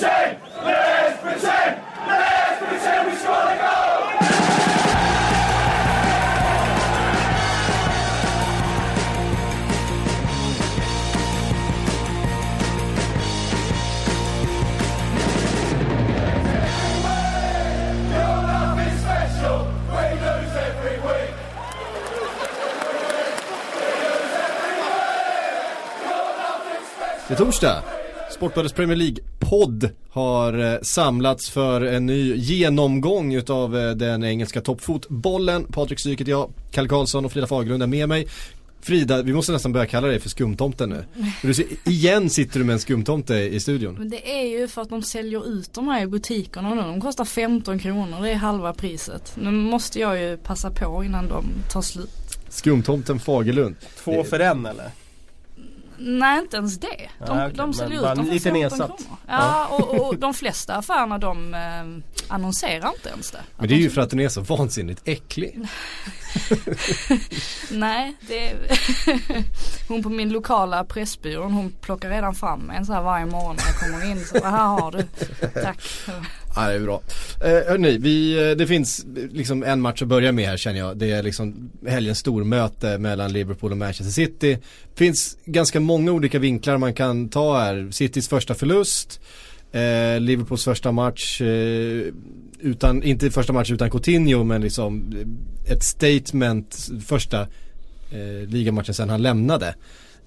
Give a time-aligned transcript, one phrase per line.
[0.00, 0.39] Insane!
[28.40, 35.64] Sportbladets Premier League-podd har eh, samlats för en ny genomgång utav eh, den engelska toppfotbollen.
[35.64, 38.28] Patrik Syk heter jag, Kalle Karlsson och Frida Fagerlund är med mig.
[38.82, 41.04] Frida, vi måste nästan börja kalla dig för skumtomten nu.
[41.42, 43.94] Du ser, igen sitter du med en skumtomte i studion.
[43.94, 46.82] Men det är ju för att de säljer ut de här i butikerna nu.
[46.82, 49.32] De kostar 15 kronor, det är halva priset.
[49.36, 52.10] Nu måste jag ju passa på innan de tar slut.
[52.48, 53.76] Skumtomten Fagerlund.
[54.04, 54.90] Två för en eller?
[56.02, 57.08] Nej inte ens det.
[57.26, 58.78] De, Nej, okej, de säljer ut dem för lite 15 nedsatt.
[58.78, 59.16] kronor.
[59.28, 62.02] Ja, Och, och de flesta affärerna de eh,
[62.34, 63.40] annonserar inte ens det.
[63.56, 65.58] Men det är ju för att den är så vansinnigt äcklig.
[67.70, 68.56] Nej, det är
[69.88, 73.64] hon på min lokala pressbyrån hon plockar redan fram en så här varje morgon när
[73.66, 74.24] jag kommer in.
[74.24, 75.02] Så här har du.
[75.62, 75.78] Tack.
[76.56, 77.02] Ja det är bra.
[77.40, 80.78] Eh, hörni, vi, eh, det finns eh, liksom en match att börja med här känner
[80.78, 80.96] jag.
[80.96, 84.58] Det är liksom helgens stormöte mellan Liverpool och Manchester City.
[84.94, 87.88] Det Finns ganska många olika vinklar man kan ta här.
[87.90, 89.20] Citys första förlust.
[89.72, 92.12] Eh, Liverpools första match eh,
[92.60, 95.12] utan, inte första match utan Coutinho men liksom
[95.66, 97.40] eh, ett statement första
[98.10, 99.74] eh, ligamatchen sen han lämnade.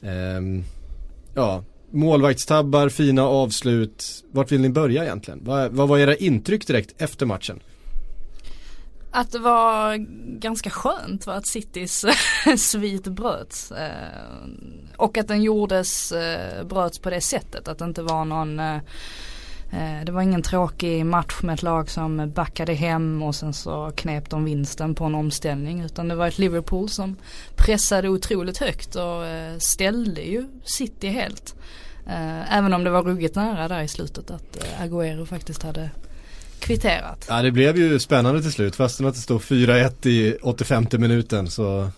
[0.01, 0.63] Eh,
[1.35, 1.63] ja,
[1.93, 4.23] målvaktstabbar, fina avslut.
[4.31, 5.39] Vart vill ni börja egentligen?
[5.43, 7.59] Vad, vad var era intryck direkt efter matchen?
[9.11, 9.97] Att det var
[10.39, 13.71] ganska skönt var att Citys eh, svit bröts.
[13.71, 14.47] Eh,
[14.97, 17.67] och att den gjordes, eh, bröts på det sättet.
[17.67, 18.77] Att det inte var någon eh,
[19.73, 23.91] Eh, det var ingen tråkig match med ett lag som backade hem och sen så
[23.95, 25.81] knep de vinsten på en omställning.
[25.81, 27.15] Utan det var ett Liverpool som
[27.55, 31.55] pressade otroligt högt och eh, ställde ju City helt.
[32.07, 35.89] Eh, även om det var ruggigt nära där i slutet att Aguero Agüero faktiskt hade
[36.59, 37.25] kvitterat.
[37.29, 41.47] Ja det blev ju spännande till slut fastän att det stod 4-1 i 85 minuten
[41.47, 41.89] så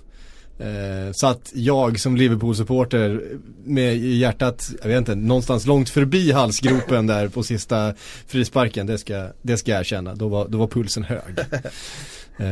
[0.60, 3.22] eh, satt jag som Liverpool-supporter
[3.64, 7.94] med hjärtat, jag vet inte, någonstans långt förbi halsgropen där på sista
[8.28, 8.88] frisparken.
[8.88, 11.40] Det ska, det ska jag erkänna, då var, då var pulsen hög.
[12.38, 12.46] eh,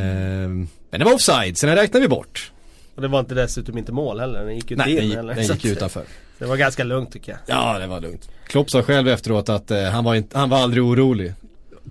[0.90, 2.52] men det var offside, sen räknar vi bort.
[2.96, 5.12] Och det var inte dessutom inte mål heller, den gick ju Nej, inte den, in
[5.12, 5.36] gick- eller?
[5.36, 6.04] den Så gick att- utanför.
[6.40, 7.40] Det var ganska lugnt tycker jag.
[7.58, 8.30] Ja, det var lugnt.
[8.48, 11.34] Klopp sa själv efteråt att eh, han, var inte, han var aldrig orolig.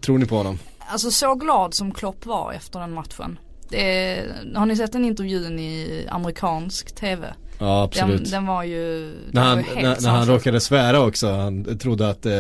[0.01, 0.59] Tror ni på honom?
[0.79, 3.39] Alltså så glad som Klopp var efter den matchen.
[3.73, 4.25] Det,
[4.55, 7.35] har ni sett den intervjun i amerikansk tv?
[7.59, 8.23] Ja, absolut.
[8.23, 11.33] Den, den var ju, När var han, ju helt när, när han råkade svära också,
[11.33, 12.33] han trodde att, eh,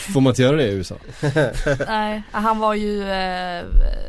[0.00, 0.94] får man inte göra det i USA?
[1.86, 3.64] Nej, han var ju, eh,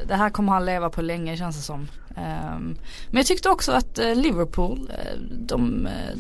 [0.08, 1.88] det här kommer han leva på länge känns det som.
[2.18, 6.18] Ehm, men jag tyckte också att eh, Liverpool, eh, de, eh,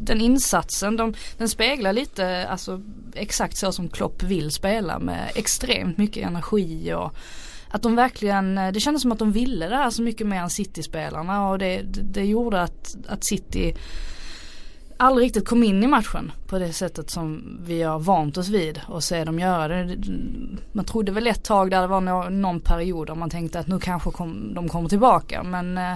[0.00, 2.80] den insatsen, de, den speglar lite alltså
[3.14, 7.14] exakt så som Klopp vill spela med extremt mycket energi och
[7.70, 10.40] att de verkligen, eh, det kändes som att de ville det här så mycket mer
[10.40, 13.74] än City-spelarna och det, det, det gjorde att, att City
[14.96, 18.80] aldrig riktigt kom in i matchen på det sättet som vi har vant oss vid
[18.88, 19.96] och se dem göra det.
[20.72, 23.66] Man trodde väl ett tag där det var nå- någon period där man tänkte att
[23.66, 25.94] nu kanske kom, de kommer tillbaka men eh,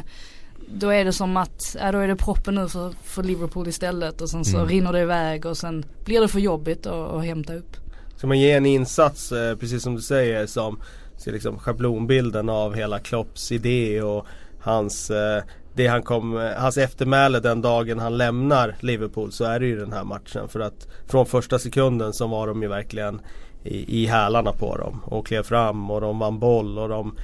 [0.68, 4.20] då är det som att, ja, då är det proppen nu för, för Liverpool istället
[4.20, 4.68] och sen så Mm.
[4.68, 7.76] rinner det iväg och sen blir det för jobbigt att, att hämta upp.
[8.16, 10.80] Ska man ge en insats, eh, precis som du säger, som
[11.24, 14.26] ser liksom schablonbilden av hela Klopps idé och
[14.60, 15.42] hans, eh,
[15.74, 19.92] det han kom, hans eftermäle den dagen han lämnar Liverpool så är det ju den
[19.92, 20.48] här matchen.
[20.48, 23.20] För att från första sekunden så var de ju verkligen
[23.64, 27.16] i, i hälarna på dem och klev fram och de vann boll och de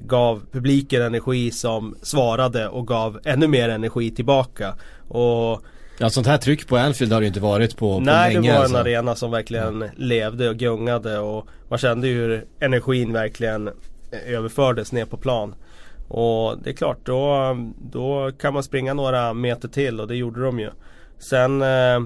[0.00, 4.74] gav publiken energi som svarade och gav ännu mer energi tillbaka.
[5.08, 5.62] Och
[5.98, 8.48] Ja sånt här tryck på Anfield har det ju inte varit på, på Nej länge
[8.48, 8.76] det var alltså.
[8.76, 14.34] en arena som verkligen levde och gungade och man kände ju hur energin verkligen eh,
[14.34, 15.54] överfördes ner på plan.
[16.08, 17.56] Och det är klart, då,
[17.92, 20.70] då kan man springa några meter till och det gjorde de ju.
[21.18, 22.00] Sen eh,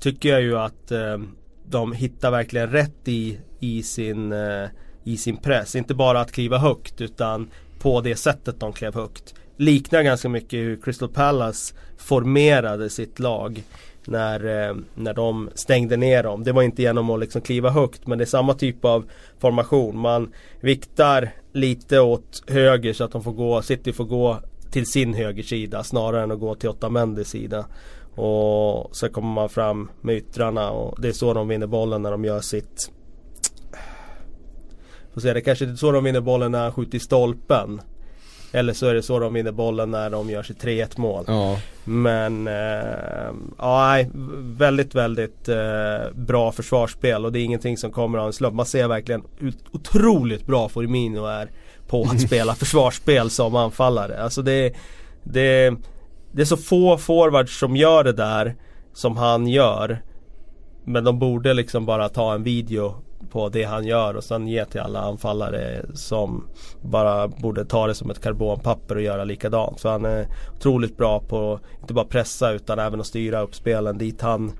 [0.00, 1.18] tycker jag ju att eh,
[1.66, 4.68] de hittar verkligen rätt i, i, sin, eh,
[5.04, 5.76] i sin press.
[5.76, 9.34] Inte bara att kliva högt utan på det sättet de klev högt.
[9.60, 13.62] Liknar ganska mycket hur Crystal Palace formerade sitt lag
[14.04, 16.44] när, eh, när de stängde ner dem.
[16.44, 19.04] Det var inte genom att liksom kliva högt men det är samma typ av
[19.38, 19.98] formation.
[19.98, 24.38] Man viktar lite åt höger så att de får gå, City får gå
[24.70, 27.66] till sin högersida snarare än att gå till Otamendes sida.
[28.14, 32.10] Och så kommer man fram med yttrarna och det är så de vinner bollen när
[32.10, 32.90] de gör sitt
[35.14, 37.80] Får se, det kanske är så de vinner bollen när han skjuter i stolpen.
[38.52, 41.24] Eller så är det så de vinner bollen när de gör sitt 3-1 mål.
[41.26, 41.58] Ja.
[41.84, 44.04] Men eh, ja,
[44.38, 48.54] väldigt, väldigt eh, bra försvarsspel och det är ingenting som kommer av en slump.
[48.54, 51.50] Man ser verkligen ut, otroligt bra Firmino är
[51.88, 54.22] på att spela försvarsspel som anfallare.
[54.22, 54.74] Alltså det,
[55.22, 55.74] det,
[56.32, 58.56] det är så få forwards som gör det där
[58.92, 60.02] som han gör.
[60.84, 62.94] Men de borde liksom bara ta en video
[63.30, 66.46] på det han gör och sen ge till alla anfallare som
[66.82, 69.80] bara borde ta det som ett karbonpapper och göra likadant.
[69.80, 70.26] Så han är
[70.56, 74.52] otroligt bra på inte bara pressa utan även att styra upp spelen dit han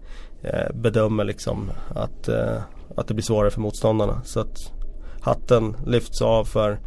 [0.43, 2.63] eh, bedömer liksom att, eh,
[2.97, 4.23] att det blir svårare för motståndarna.
[4.25, 4.73] Så att
[5.21, 6.79] hatten lyfts av för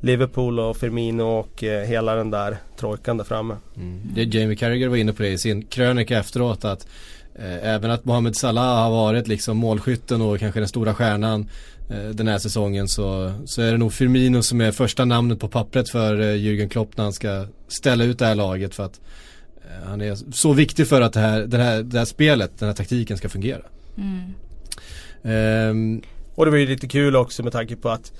[0.00, 3.56] Liverpool och Firmino och eh, hela den där trojkan där framme.
[3.76, 4.00] Mm.
[4.14, 6.86] Det Jamie Carragher var inne på det i sin krönika efteråt att
[7.44, 11.48] även att Mohamed Salah har varit liksom målskytten och kanske den stora stjärnan
[11.90, 15.48] eh, den här säsongen så, så är det nog Firmino som är första namnet på
[15.48, 19.00] pappret för eh, Jürgen Klopp när han ska ställa ut det här laget för att
[19.56, 22.68] eh, han är så viktig för att det här, det, här, det här spelet, den
[22.68, 23.62] här taktiken ska fungera.
[23.96, 24.34] Mm.
[25.22, 26.02] Ehm,
[26.34, 28.12] Och det var ju lite kul också med tanke på att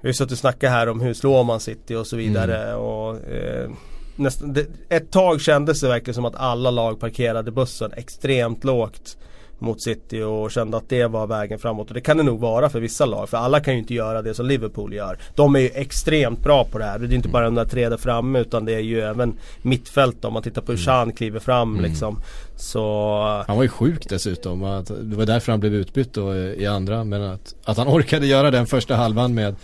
[0.00, 2.74] vi har suttit och snackat här om hur slår man City och så vidare.
[2.74, 3.70] Och, eh,
[4.16, 9.16] nästan, det, ett tag kändes det verkligen som att alla lag parkerade bussen extremt lågt
[9.58, 11.88] mot City och kände att det var vägen framåt.
[11.88, 13.28] Och det kan det nog vara för vissa lag.
[13.28, 15.18] För alla kan ju inte göra det som Liverpool gör.
[15.34, 16.98] De är ju extremt bra på det här.
[16.98, 20.24] Det är inte bara de där tre där framme utan det är ju även mittfält
[20.24, 22.20] om man tittar på hur Chan kliver fram liksom.
[22.56, 24.64] Så han var ju sjuk dessutom.
[24.64, 27.04] Att, det var därför han blev utbytt då i andra.
[27.04, 29.54] Men att, att han orkade göra den första halvan med,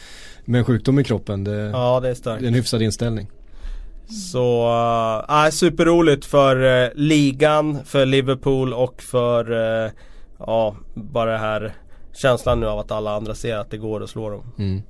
[0.45, 1.45] med sjukdom i kroppen.
[1.45, 2.41] Det, ja det är starkt.
[2.41, 3.29] det är en hyfsad inställning.
[4.11, 4.69] Så,
[5.29, 9.91] äh, superroligt för äh, ligan, för Liverpool och för äh,
[10.47, 11.73] Ja, bara det här
[12.13, 14.43] känslan nu av att alla andra ser att det går att slå dem.
[14.59, 14.83] Mm.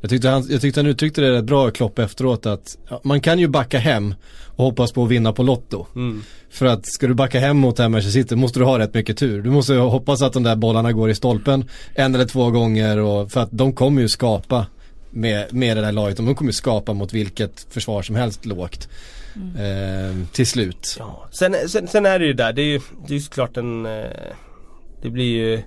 [0.00, 3.20] Jag, tyckte han, jag tyckte han uttryckte det rätt bra Klopp efteråt att ja, man
[3.20, 4.14] kan ju backa hem
[4.46, 5.86] och hoppas på att vinna på Lotto.
[5.94, 6.22] Mm.
[6.50, 8.94] För att ska du backa hem mot det här Manchester City måste du ha rätt
[8.94, 9.42] mycket tur.
[9.42, 11.64] Du måste hoppas att de där bollarna går i stolpen
[11.94, 14.66] en eller två gånger och för att de kommer ju skapa
[15.10, 16.16] med, med det där laget.
[16.16, 18.88] De kommer ju skapa mot vilket försvar som helst lågt.
[19.58, 20.96] Eh, till slut.
[20.98, 21.28] Ja.
[21.30, 23.86] Sen, sen, sen är det ju där, det är ju, det är ju såklart en
[23.86, 24.04] eh,
[25.02, 25.62] Det blir ju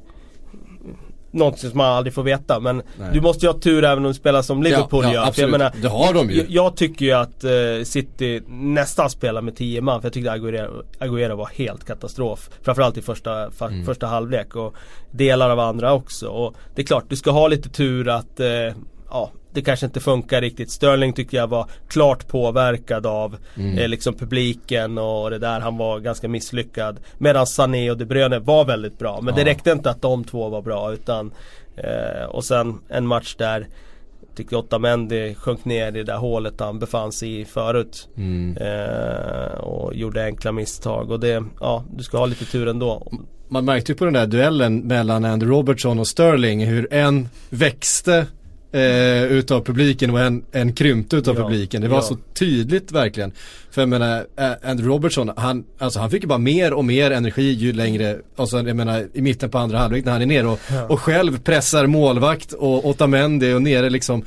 [1.32, 3.10] Något som man aldrig får veta men Nej.
[3.14, 5.22] du måste ju ha tur även om du spelar som Liverpool Ja, ja, gör.
[5.22, 5.52] För absolut.
[5.52, 6.38] Jag menar, Det har de ju.
[6.38, 7.52] Jag, jag tycker ju att eh,
[7.84, 12.50] City nästan spelar med 10 man för jag tyckte Aguero, Aguero var helt katastrof.
[12.62, 13.86] Framförallt i första, fa, Mm.
[13.86, 14.76] första halvlek och
[15.12, 16.28] delar av andra också.
[16.28, 18.48] Och det är klart, du ska ha lite tur att eh,
[19.14, 20.72] ja, det kanske inte funkar riktigt.
[20.72, 23.78] Sterling tycker jag var klart påverkad av Mm.
[23.78, 25.60] eh, liksom publiken och det där.
[25.60, 27.00] Han var ganska misslyckad.
[27.18, 29.22] Medan Sané och De Bruyne var väldigt bra.
[29.22, 29.48] Men det Ja.
[29.48, 31.32] räckte inte att de två var bra utan
[31.78, 33.68] eh, Och sen en match där
[34.36, 38.08] Tyckte Otamendi sjönk ner i det där hålet han befann sig i förut.
[38.18, 38.58] Mm.
[38.58, 43.12] Eh, och gjorde enkla misstag och det, ja du ska ha lite tur ändå.
[43.48, 48.26] Man märkte ju på den där duellen mellan Andy Robertson och Sterling hur en växte
[48.74, 51.82] eh, utav publiken och en, en krympte utav Ja, publiken.
[51.82, 52.02] Det var ja.
[52.02, 53.32] så tydligt verkligen.
[53.72, 57.12] För jag menar, eh, Andy Robertson, han, alltså han fick ju bara mer och mer
[57.12, 60.48] energi ju längre, alltså jag menar i mitten på andra halvlek när han är nere
[60.48, 64.24] och, och själv pressar målvakt och Otamendi och nere liksom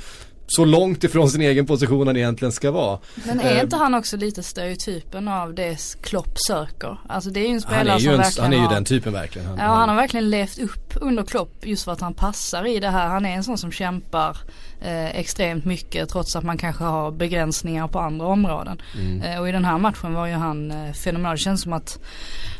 [0.47, 2.99] så långt ifrån sin egen position han egentligen ska vara.
[3.27, 6.97] Men Eh, är inte han också lite stereotypen av det Klopp söker?
[7.09, 8.63] Alltså det är ju en Han spelare är ju, som en, verkligen han är ju
[8.63, 9.49] har den typen verkligen.
[9.49, 12.81] Han, Ja han har verkligen levt upp under Klopp just för att han passar i
[12.81, 13.09] det här.
[13.09, 14.37] Han är en sån som kämpar
[14.81, 18.83] eh, extremt mycket trots att man kanske har begränsningar på andra områden.
[18.95, 19.23] Mm.
[19.23, 21.37] Eh, och i den här matchen var ju han eh, fenomenal.
[21.37, 21.99] Det känns som att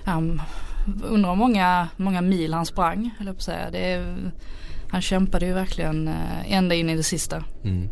[0.07, 0.43] um,
[1.05, 3.71] undrar hur många, många mil han sprang, höll jag på att säga.
[3.71, 4.17] Det är,
[4.91, 7.45] han kämpade ju verkligen eh, ända in i det sista.
[7.65, 7.89] Mm.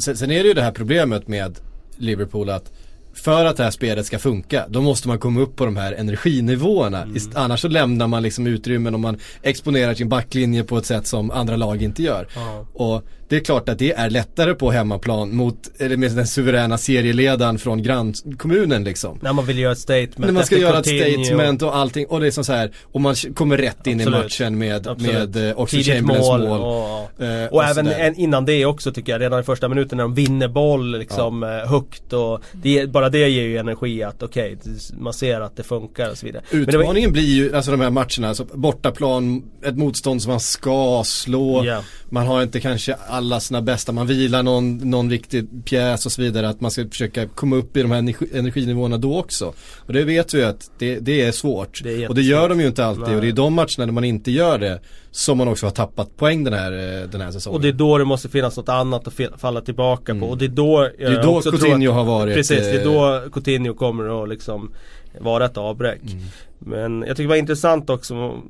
[0.00, 1.58] Sen, är det ju det här problemet med
[1.96, 2.72] Liverpool att
[3.14, 5.92] för att det här spelet ska funka, då måste man komma upp på de här
[5.92, 7.04] energinivåerna.
[7.06, 11.06] Ist- Annars så lämnar man liksom utrymmen om man exponerar sin backlinje på ett sätt
[11.06, 12.28] som andra lag inte gör.
[12.34, 12.66] Ja.
[12.74, 16.78] Och det är klart att det är lättare på hemmaplan mot, eller med den suveräna
[16.78, 19.18] serieledaren från grannkommunen liksom.
[19.22, 20.18] När man vill göra ett statement.
[20.18, 23.00] När man ska göra ett statement och allting och det är som så här och
[23.00, 24.20] man kommer rätt in Absolut.
[24.20, 25.34] i matchen med, Absolut.
[25.34, 26.40] med eh, Oxlade Tidigt mål.
[26.40, 26.60] mål.
[26.60, 27.98] Och, eh, och även sådär.
[27.98, 31.42] en, innan det också tycker jag, redan i första minuten när de vinner boll liksom
[31.42, 35.56] eh, högt och det, Bara det ger ju energi att okej, okay, man ser att
[35.56, 36.42] det funkar och så vidare.
[36.50, 37.12] Utmaningen var...
[37.12, 41.64] blir ju, alltså de här matcherna, alltså bortaplan, ett motstånd som man ska slå.
[41.64, 41.82] Yeah.
[42.08, 46.22] Man har inte kanske alla sina bästa, man vilar någon, någon viktig pjäs och så
[46.22, 46.48] vidare.
[46.48, 49.52] Att man ska försöka komma upp i de här energi, energinivåerna då också.
[49.86, 51.80] Och det vet vi ju att det, det är svårt.
[51.82, 53.04] Det är och det gör de ju inte alltid.
[53.04, 53.14] Nej.
[53.14, 56.16] Och det är de matcherna när man inte gör det som man också har tappat
[56.16, 56.70] poäng den här,
[57.12, 57.56] den här säsongen.
[57.56, 60.20] Och det är då det måste finnas något annat att falla tillbaka mm.
[60.20, 60.26] på.
[60.26, 63.30] Och det är då Det är då Coutinho har varit Precis, det är då eh,
[63.30, 64.72] Coutinho kommer att liksom
[65.20, 66.02] vara ett avbräck.
[66.02, 66.24] Mm.
[66.58, 68.40] Men jag tycker det var intressant också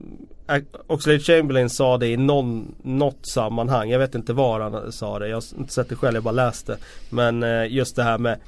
[0.86, 3.90] Oxlade Chamberlain sa det i någon, något sammanhang.
[3.90, 5.28] Jag vet inte var han sa det.
[5.28, 6.76] Jag har inte sett det själv, jag bara läste.
[7.10, 8.38] Men eh, just det här med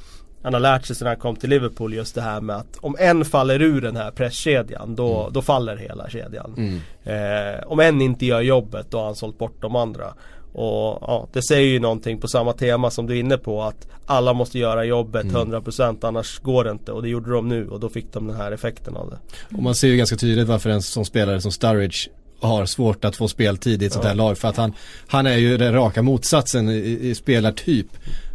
[0.42, 2.97] han har lärt sig sedan han kom till Liverpool just det här med att om
[2.99, 5.32] en faller ur den här presskedjan då, mm.
[5.32, 6.54] då faller hela kedjan.
[6.56, 6.80] Mm.
[7.04, 10.14] Eh, om en inte gör jobbet då har han sålt bort de andra.
[10.52, 13.87] Och ja, det säger ju någonting på samma tema som du är inne på att
[14.06, 15.52] alla måste göra jobbet mm.
[15.52, 18.37] 100% annars går det inte och det gjorde de nu och då fick de den
[18.37, 19.18] här effekten av det.
[19.56, 22.09] Och man ser ju ganska tydligt varför en sån spelare som Sturridge
[22.40, 23.94] har svårt att få speltid i ett ja.
[23.94, 24.73] sånt här lag för att han,
[25.06, 27.87] han är ju den raka motsatsen i, i spelartyp.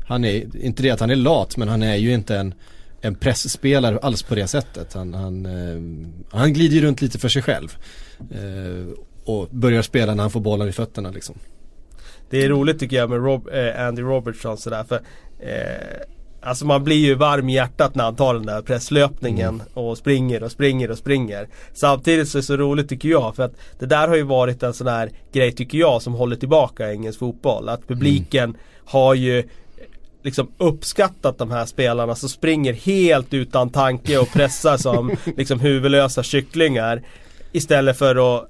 [0.08, 2.54] Han är, inte det att han är lat men han är ju inte en,
[3.02, 4.94] en pressspelare alls på det sättet.
[4.94, 7.78] Han, han, eh, han glider ju runt lite för sig själv.
[8.32, 8.94] Eh,
[9.26, 11.36] och börjar spela när han får bollen i fötterna liksom.
[12.30, 14.96] Det är roligt tycker jag med Rob, eh, Andy Robertson sådär för
[15.40, 16.08] eh,
[16.42, 19.68] Alltså man blir ju varm i hjärtat när han tar den där presslöpningen mm.
[19.74, 21.48] och springer och springer och springer.
[21.74, 24.64] Samtidigt så är det så roligt tycker jag för att det där har ju varit
[24.64, 27.70] en sån här grej tycker jag som håller tillbaka engelsk fotboll.
[27.70, 28.58] Att publiken mm.
[28.86, 29.44] har ju
[30.24, 36.24] liksom uppskattat de här spelarna som springer helt utan tanke och pressar som liksom huvudlösa
[36.24, 37.02] kycklingar.
[37.52, 38.50] Istället för att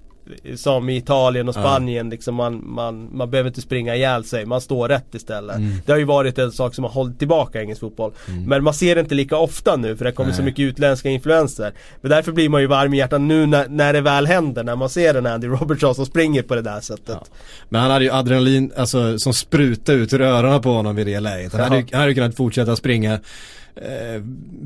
[0.56, 2.12] som i Italien och Spanien ja.
[2.12, 5.56] liksom man, man, man behöver inte springa ihjäl sig, man står rätt istället.
[5.56, 5.74] Mm.
[5.86, 8.12] Det har ju varit en sak som har hållit tillbaka engelsk fotboll.
[8.28, 8.44] Mm.
[8.44, 10.38] Men man ser det inte lika ofta nu för det kommer Nej.
[10.38, 11.74] så mycket utländska influenser.
[12.02, 14.76] Men därför blir man ju varm i hjärtat nu när, när det väl händer, när
[14.76, 17.08] man ser den Andy Robertson som springer på det där sättet.
[17.08, 17.24] Ja.
[17.70, 21.20] Men han hade ju adrenalin, alltså som sprutade ut ur öronen på honom vid det
[21.20, 21.54] läget.
[21.54, 23.20] Han, hade, han hade kunnat fortsätta springa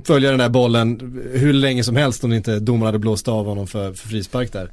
[0.03, 3.67] följa den där bollen hur länge som helst om inte domaren hade blåst av honom
[3.67, 4.71] för, för frispark där.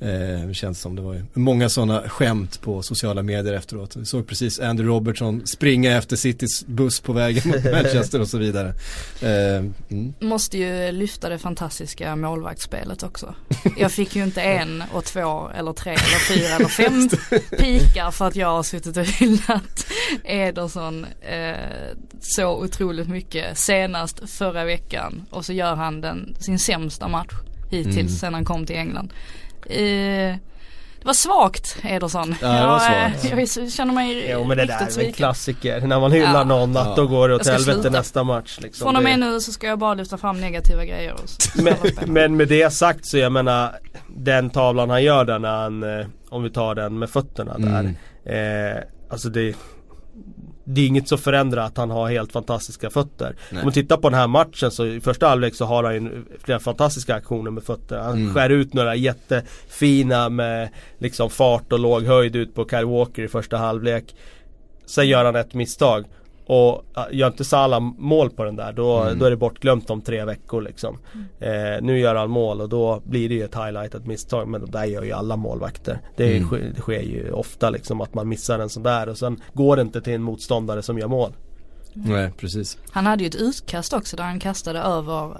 [0.00, 0.48] Mm.
[0.48, 3.96] Eh, känns som det var ju många sådana skämt på sociala medier efteråt.
[3.96, 8.38] Vi såg precis Andy Robertson springa efter Citys buss på vägen mot Manchester och så
[8.38, 8.68] vidare.
[9.22, 9.56] Eh,
[9.88, 10.14] mm.
[10.20, 13.34] Måste ju lyfta det fantastiska målvaktsspelet också.
[13.76, 17.08] Jag fick ju inte en och två eller tre eller fyra eller fem
[17.58, 19.86] pikar för att jag har suttit och hyllat
[20.24, 21.56] Ederson eh,
[22.20, 27.34] så otroligt mycket senast förra veckan och så gör han den, sin sämsta match
[27.70, 28.08] hittills mm.
[28.08, 29.12] sen han kom till England.
[29.66, 30.36] Eh,
[30.98, 32.34] det var svagt Ederson.
[32.42, 33.24] Ja, det var svagt.
[33.56, 35.80] Jag, jag känner mig Jo men det där är en klassiker.
[35.80, 36.44] När man hyllar ja.
[36.44, 36.94] någon att ja.
[36.96, 37.90] då går det åt helvete sluta.
[37.90, 38.58] nästa match.
[38.62, 38.84] Liksom.
[38.84, 41.14] Från och med nu så ska jag bara lyfta fram negativa grejer.
[41.54, 41.74] men,
[42.06, 43.76] men med det sagt så jag menar
[44.16, 47.94] den tavlan han gör där när han, eh, om vi tar den med fötterna mm.
[48.24, 48.74] där.
[48.76, 49.54] Eh, alltså det
[50.64, 53.36] det är inget som förändrar att han har helt fantastiska fötter.
[53.50, 53.60] Nej.
[53.60, 56.58] Om man tittar på den här matchen så i första halvlek så har han flera
[56.58, 57.98] fantastiska aktioner med fötter.
[57.98, 58.34] Han mm.
[58.34, 60.68] skär ut några jättefina med
[60.98, 64.14] liksom fart och låg höjd ut på Kyle Walker i första halvlek.
[64.86, 66.04] Sen gör han ett misstag.
[66.46, 69.18] Och gör inte Salah mål på den där då, mm.
[69.18, 70.98] då är det bortglömt om tre veckor liksom.
[71.14, 71.74] Mm.
[71.74, 74.70] Eh, nu gör han mål och då blir det ju ett highlightat misstag men det
[74.70, 76.00] där gör ju alla målvakter.
[76.16, 76.48] Det, mm.
[76.48, 79.76] sker, det sker ju ofta liksom att man missar en sån där och sen går
[79.76, 81.32] det inte till en motståndare som gör mål.
[81.92, 82.78] Nej precis.
[82.90, 85.36] Han hade ju ett utkast också där han kastade över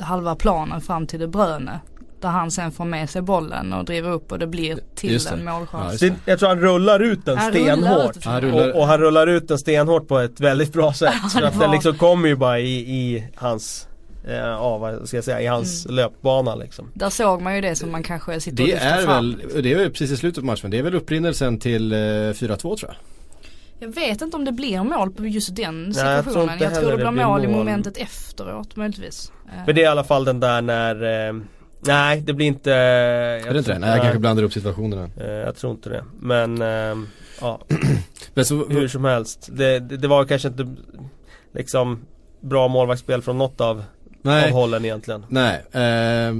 [0.00, 1.80] halva planen fram till det Bröne.
[2.24, 5.44] Där han sen får med sig bollen och driver upp och det blir till en
[5.44, 6.02] målchans.
[6.02, 8.16] Ja, jag tror han rullar ut den han stenhårt.
[8.16, 8.24] Ut.
[8.24, 8.70] Han rullar...
[8.70, 11.14] och, och, han rullar ut den stenhårt på ett väldigt bra sätt.
[11.22, 13.88] Ja, för att den liksom kommer ju bara i, i hans
[14.26, 15.96] eh, ja vad ska jag säga, i hans mm.
[15.96, 16.90] löpbana liksom.
[16.94, 19.38] Där såg man ju det som man kanske sitter det och är fram.
[19.54, 21.96] väl, Det är väl precis i slutet på matchen, det är väl upprinnelsen till eh,
[21.96, 22.94] 4-2 tror jag.
[23.78, 26.46] Jag vet inte om det blir mål på just den situationen.
[26.46, 29.32] Nej, jag tror, jag tror det blir mål, mål i momentet efteråt möjligtvis.
[29.66, 31.34] Men det är i alla fall den där när eh,
[31.86, 33.78] Nej det blir inte Är det inte det?
[33.78, 35.10] Nej jag kanske blandar upp situationerna.
[35.20, 36.04] Eh, Jag tror inte det.
[36.20, 37.06] Men äh,
[37.40, 37.60] ja.
[38.34, 40.74] Men så, Hur som helst det, det, det, var kanske inte
[41.52, 41.98] Liksom
[42.40, 43.84] Bra målvaktsspel från något av
[44.22, 44.44] Nej.
[44.44, 45.26] Av hållen egentligen.
[45.28, 46.32] Nej eh,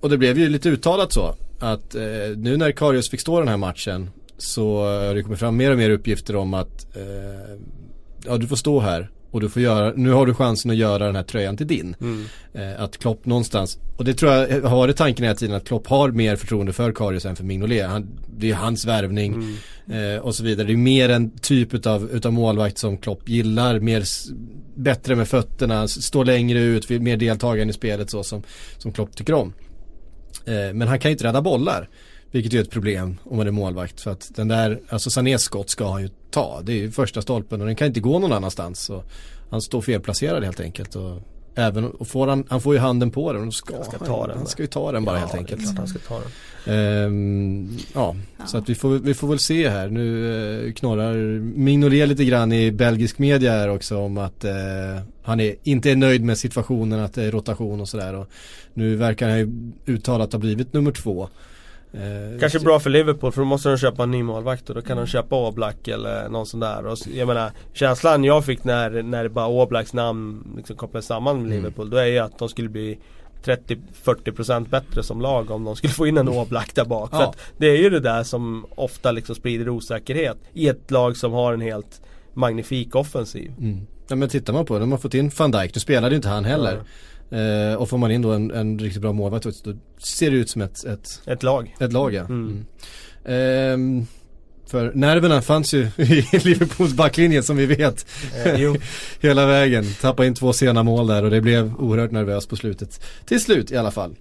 [0.00, 2.02] Och det blev ju lite uttalat så Att eh,
[2.36, 5.78] nu när Karius fick stå den här matchen Så har det kommit fram mer och
[5.78, 7.02] mer uppgifter om att eh,
[8.24, 11.06] Ja du får stå här och du får göra, nu har du chansen att göra
[11.06, 11.96] den här tröjan till din.
[12.00, 12.24] Mm.
[12.54, 15.86] Eh, att Klopp någonstans, och det tror jag har varit tanken hela tiden att Klopp
[15.86, 17.88] har mer förtroende för Karius än för Mignolet.
[17.88, 19.34] Han, det är hans värvning
[19.90, 20.14] Mm.
[20.14, 20.66] eh, och så vidare.
[20.66, 24.04] Det är mer en typ utav, utav målvakt som Klopp gillar, mer
[24.74, 28.42] bättre med fötterna, står längre ut, mer deltagande i spelet så som,
[28.78, 29.52] som Klopp tycker om.
[30.44, 31.88] Eh, men han kan ju inte rädda bollar.
[32.30, 34.00] Vilket är ett problem om man är målvakt.
[34.00, 36.60] För att den där, alltså Sanés skott ska han ju ta.
[36.62, 38.80] Det är ju första stolpen och den kan inte gå någon annanstans.
[38.80, 39.04] Så
[39.50, 40.96] han står felplacerad helt enkelt.
[40.96, 41.22] Och
[41.54, 44.06] även, och får han, han får ju handen på den och ska, Han ska han,
[44.06, 45.78] ta den han ska ju ta den bara helt Ja, är enkelt.
[45.78, 46.30] Han ska ta den.
[46.76, 49.88] Ehm, ja, så att vi får, vi får väl se här.
[49.88, 54.52] Nu eh, knorrar Mignolet lite grann i belgisk media här också om att eh,
[55.22, 58.14] han är, inte är nöjd med situationen, att det är rotation och sådär.
[58.14, 58.28] Och
[58.74, 61.28] nu verkar han ju uttalat ha blivit nummer två.
[61.92, 64.82] Eh, Kanske bra för Liverpool för då måste de köpa en ny målvakt och då
[64.82, 66.86] kan de köpa Oblak eller någon sån där.
[66.86, 71.44] Och jag menar känslan jag fick när, när bara Oblaks namn liksom kopplades samman med
[71.46, 71.56] Mm.
[71.56, 71.90] Liverpool.
[71.90, 72.98] Då är ju att de skulle bli
[73.44, 77.10] 30-40% bättre som lag om de skulle få in en Oblak där bak.
[77.12, 77.34] Ja.
[77.56, 81.52] det är ju det där som ofta liksom sprider osäkerhet i ett lag som har
[81.52, 82.00] en helt
[82.34, 83.52] magnifik offensiv.
[83.58, 83.86] Mm.
[84.08, 86.16] Ja men tittar man på det, de har fått in van Dijk, nu spelade ju
[86.16, 86.80] inte han heller.
[87.30, 90.50] Eh, och får man in då en, en riktigt bra målvakt då ser det ut
[90.50, 91.76] som ett, ett, Ett lag.
[91.80, 92.20] ett lag ja.
[92.24, 92.46] Mm.
[92.48, 92.64] Mm.
[93.24, 94.06] Ehm,
[94.66, 98.06] för nerverna fanns ju i Liverpools backlinje som vi vet.
[98.44, 98.72] Eh.
[99.20, 103.00] Hela vägen, tappade in två sena mål där och det blev oerhört nervöst på slutet.
[103.26, 104.14] Till slut i alla fall.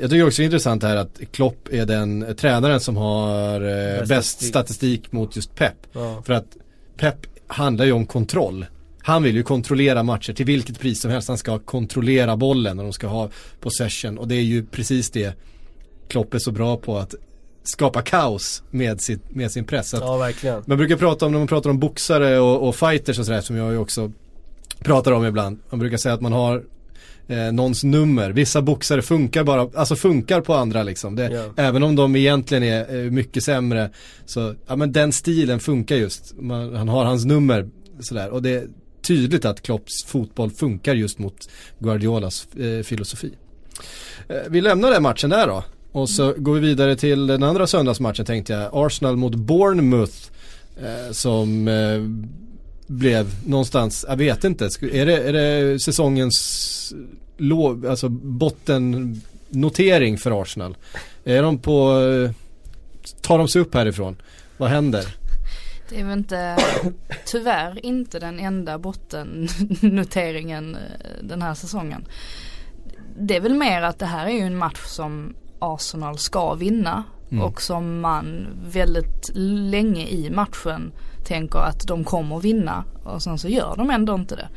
[0.00, 3.98] Jag tycker också det är intressant här att Klopp är den tränaren som har eh,
[3.98, 4.48] Bäst bäst statistik.
[4.48, 5.74] statistik mot just Pep.
[5.92, 6.22] Ja.
[6.26, 6.56] För att
[6.96, 7.16] Pep
[7.46, 8.66] handlar ju om kontroll.
[9.06, 11.28] Han vill ju kontrollera matcher till vilket pris som helst.
[11.28, 13.30] Han ska kontrollera bollen och de ska ha
[13.60, 14.18] possession.
[14.18, 15.38] Och det är ju precis det
[16.08, 17.14] Klopp är så bra på att
[17.62, 19.94] skapa kaos med, sitt, med sin press.
[19.94, 20.62] Att ja verkligen.
[20.66, 23.56] man brukar prata om, när man pratar om boxare och, och fighters och sådär som
[23.56, 24.12] jag ju också
[24.78, 25.58] pratar om ibland.
[25.70, 26.62] Man brukar säga att man har
[27.28, 28.30] eh, någons nummer.
[28.30, 31.16] Vissa boxare funkar bara, alltså funkar på andra liksom.
[31.16, 31.62] Det, Ja.
[31.62, 33.90] Även om de egentligen är eh, mycket sämre.
[34.26, 36.34] Så, ja men den stilen funkar just.
[36.38, 37.68] Man, han har hans nummer
[38.00, 38.30] sådär.
[38.30, 38.64] Och det
[39.04, 43.32] tydligt att Klopps fotboll funkar just mot Guardiolas eh, filosofi.
[44.28, 45.64] Eh, vi lämnar den matchen där då.
[45.92, 48.70] Och så går vi vidare till den andra söndagsmatchen tänkte jag.
[48.72, 50.30] Arsenal mot Bournemouth.
[50.82, 52.02] Eh, som eh,
[52.86, 54.64] blev någonstans, jag vet inte.
[54.92, 56.94] Är det, är det säsongens
[57.36, 60.76] låg, alltså bottennotering för Arsenal?
[61.24, 62.30] Är de på, eh,
[63.20, 64.16] tar de sig upp härifrån?
[64.56, 65.04] Vad händer?
[65.88, 66.56] Det är väl inte,
[67.26, 70.80] tyvärr inte den enda bottennoteringen eh,
[71.22, 72.04] den här säsongen.
[73.18, 77.04] Det är väl mer att det här är ju en match som Arsenal ska vinna
[77.30, 77.44] Mm.
[77.44, 79.30] och som man väldigt
[79.70, 80.92] länge i matchen
[81.26, 84.48] tänker att de kommer vinna och sen så gör de ändå inte det.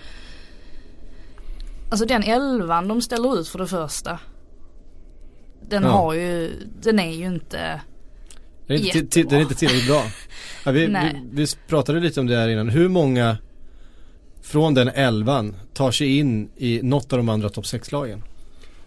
[1.90, 4.20] Alltså den elvan de ställer ut för det första.
[5.70, 5.90] Den Ja.
[5.90, 7.82] har ju, den är ju inte
[8.68, 9.30] Den är inte, ti- ti- Jättebra.
[9.30, 10.04] den är inte tillräckligt bra.
[10.66, 12.70] Ja, vi, vi, vi pratade lite om det här innan.
[12.70, 13.38] Hur många
[14.42, 18.24] från den elvan tar sig in i något av de andra topp 6-lagen?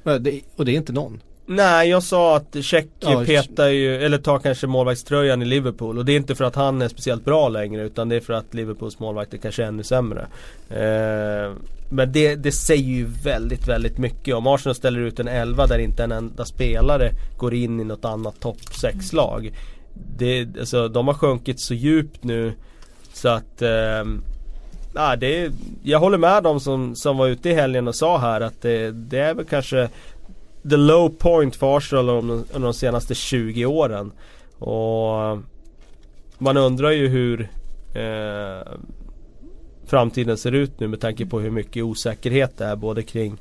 [0.02, 1.20] Ja, det- Och det är inte någon.
[1.46, 6.04] Nej jag sa att Check Ja, petar ju, eller tar kanske målvaktströjan i Liverpool och
[6.04, 8.54] det är inte för att han är speciellt bra längre utan det är för att
[8.54, 10.26] Liverpools målvakter kanske är ännu sämre.
[10.68, 11.52] Eh,
[11.92, 14.34] men det, det säger ju väldigt, väldigt mycket.
[14.34, 18.04] Om Arsenal ställer ut en 11 där inte en enda spelare går in i något
[18.04, 19.52] annat topp 6-lag.
[20.16, 22.52] Det, alltså, de har sjunkit så djupt nu
[23.12, 24.04] så att eh,
[24.94, 28.18] Ja, det är, jag håller med dem som, som var ute i helgen och sa
[28.18, 29.88] här att det, det är väl kanske
[30.62, 34.12] the low point för Arsenal under, de senaste 20 åren.
[34.58, 35.38] Och
[36.38, 37.50] man undrar ju hur
[37.94, 38.72] eh,
[39.86, 43.40] framtiden ser ut nu med tanke på hur mycket osäkerhet det är både kring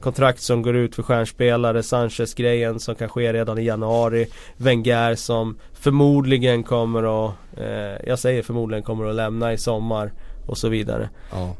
[0.00, 5.58] kontrakt som går ut för stjärnspelare, Sanchez-grejen som kan ske redan i januari, Wenger som
[5.72, 10.12] förmodligen kommer att, eh, jag säger förmodligen kommer att lämna i sommar
[10.46, 11.08] och så vidare.
[11.32, 11.56] Ja.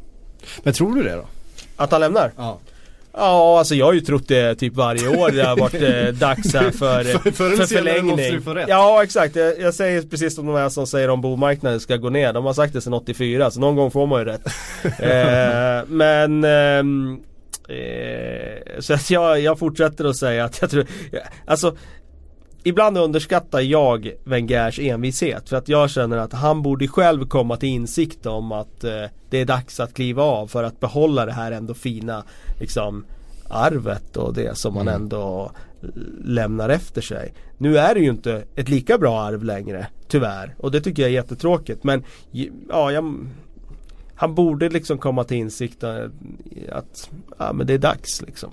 [0.62, 1.24] Men tror du det då?
[1.76, 2.32] Att han lämnar?
[2.36, 2.58] Ja.
[3.12, 6.54] Ja, alltså jag har ju trott det typ varje år det har varit eh, dags
[6.54, 8.18] här för, För- för förlängning.
[8.54, 8.68] rätt.
[8.68, 9.36] Ja, exakt.
[9.36, 12.32] Jag, jag säger precis som de här som säger om bomarknaden ska gå ner.
[12.32, 14.46] De har sagt det sedan 84, så någon gång får man ju rätt.
[14.84, 17.20] eh, men ehm,
[17.68, 20.86] eh, Så att jag, jag fortsätter att säga att jag tror,
[21.46, 21.76] alltså
[22.62, 27.68] Ibland underskattar jag Wengers envishet för att jag känner att han borde själv komma till
[27.68, 31.52] insikt om att eh, det är dags att kliva av för att behålla det här
[31.52, 32.24] ändå fina
[32.60, 33.04] liksom
[33.48, 35.02] arvet och det som man Mm.
[35.02, 35.50] ändå
[36.24, 37.32] lämnar efter sig.
[37.58, 40.54] Nu är det ju inte ett lika bra arv längre, tyvärr.
[40.58, 41.84] Och det tycker jag är jättetråkigt.
[41.84, 42.04] Men
[42.68, 43.26] ja, jag,
[44.14, 48.52] han borde liksom komma till insikt att ja, men det är dags liksom.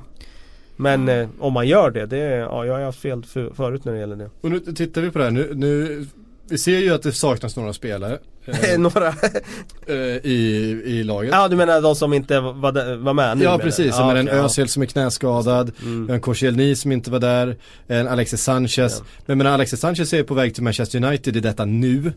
[0.78, 3.94] Men eh, om man gör det, det ja, jag har haft fel för, förut när
[3.94, 4.30] det gäller det.
[4.42, 5.32] Och nu tittar vi på det här.
[5.32, 6.06] Nu, nu,
[6.50, 8.20] vi ser ju att det saknas några spelare.
[8.46, 9.08] Eh, några?
[9.88, 11.32] eh, i, I laget.
[11.32, 13.44] Ja du menar de som inte var, var med nu?
[13.44, 16.10] Ja precis, ja, men en Özil som är knäskadad, mm.
[16.10, 17.56] en Koscielny som inte var där,
[17.88, 18.78] en Alexis Sanchez.
[18.78, 19.06] Ja.
[19.26, 22.14] Men menar Alexis Sanchez är på väg till Manchester United i detta nu.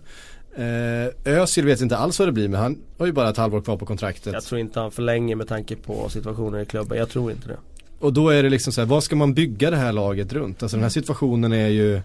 [0.55, 3.61] Eh, Özil vet inte alls vad det blir men han har ju bara ett halvår
[3.61, 4.33] kvar på kontraktet.
[4.33, 6.99] Jag tror inte han förlänger med tanke på situationen i klubben.
[6.99, 7.57] Jag tror inte det.
[8.01, 10.63] Och då är det liksom så här, vad ska man bygga det här laget runt?
[10.63, 12.01] Alltså den här situationen är ju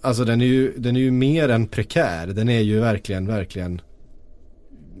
[0.00, 2.26] Alltså den är ju, den är ju mer än prekär.
[2.26, 3.80] Den är ju verkligen, verkligen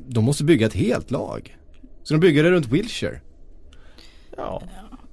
[0.06, 1.56] De måste bygga ett helt lag.
[2.02, 3.20] Så de bygger det runt Wilshire.
[4.36, 4.62] Ja.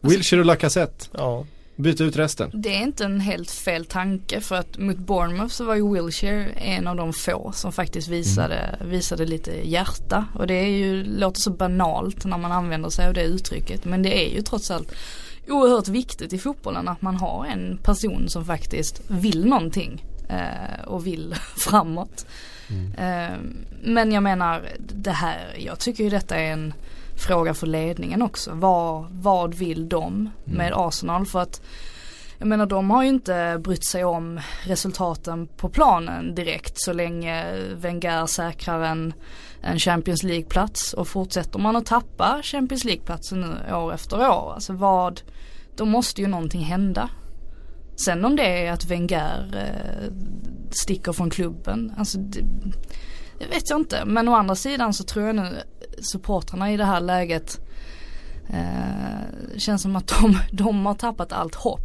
[0.02, 1.06] Wilshire och Lacazette.
[1.12, 1.46] Ja.
[1.78, 2.52] Byta ut resten.
[2.54, 6.46] Det är inte en helt fel tanke för att mot Bournemouth så var ju Wilshire
[6.50, 8.90] en av de få som faktiskt visade, mm.
[8.90, 10.26] visade lite hjärta.
[10.34, 14.04] Och det är ju, låter så banalt när man använder sig av det uttrycket men
[14.04, 14.94] det är ju trots allt
[15.48, 21.08] oerhört viktigt i fotbollen att man har en person som faktiskt vill någonting eh, och
[21.08, 22.26] vill framåt.
[22.70, 22.94] Mm.
[22.94, 23.38] Eh,
[23.84, 26.74] men jag menar det här, jag tycker ju detta är en
[27.18, 28.52] fråga för ledningen också.
[28.54, 30.80] Vad, vad vill de med mm.
[30.80, 31.26] Arsenal?
[31.26, 31.62] För att
[32.40, 37.46] jag menar de har ju inte brytt sig om resultaten på planen direkt så länge
[37.76, 39.14] Wenger säkrar en,
[39.62, 44.54] en Champions League-plats och fortsätter man att tappa Champions League-platsen nu år efter år.
[44.54, 45.22] Alltså vad,
[45.76, 47.10] då måste ju någonting hända.
[47.96, 50.14] Sen om det är att Wenger eh,
[50.72, 52.42] sticker från klubben, alltså det,
[53.40, 54.06] det, vet jag inte.
[54.06, 55.62] Men å andra sidan så tror jag nu
[56.00, 57.60] supportrarna i det här läget
[58.50, 61.82] eh, känns som att de, de har tappat allt hopp.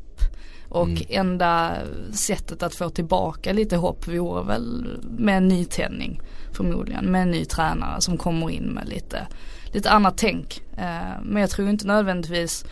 [0.68, 1.06] Och mm.
[1.08, 1.72] enda
[2.12, 6.20] sättet att få tillbaka lite hopp vore väl med en nytändning
[6.52, 7.04] förmodligen.
[7.04, 9.26] Med en ny tränare som kommer in med lite,
[9.72, 10.62] lite annat tänk.
[10.76, 12.64] Eh, men jag tror inte nödvändigtvis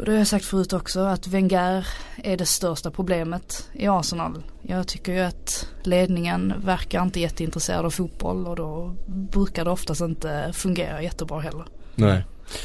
[0.00, 1.86] och det har jag sagt förut också att Wenger
[2.16, 4.42] är det största problemet i Arsenal.
[4.62, 10.00] Jag tycker ju att ledningen verkar inte jätteintresserad av fotboll och då brukar det oftast
[10.00, 11.64] inte fungera jättebra heller.
[11.94, 12.24] Nej.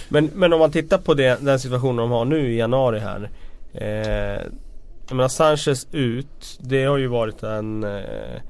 [0.10, 3.30] Men, men om man tittar på det, den situationen de har nu i januari här.
[3.74, 4.42] Eh,
[5.08, 8.42] jag menar Sanchez ut, det har ju varit en eh,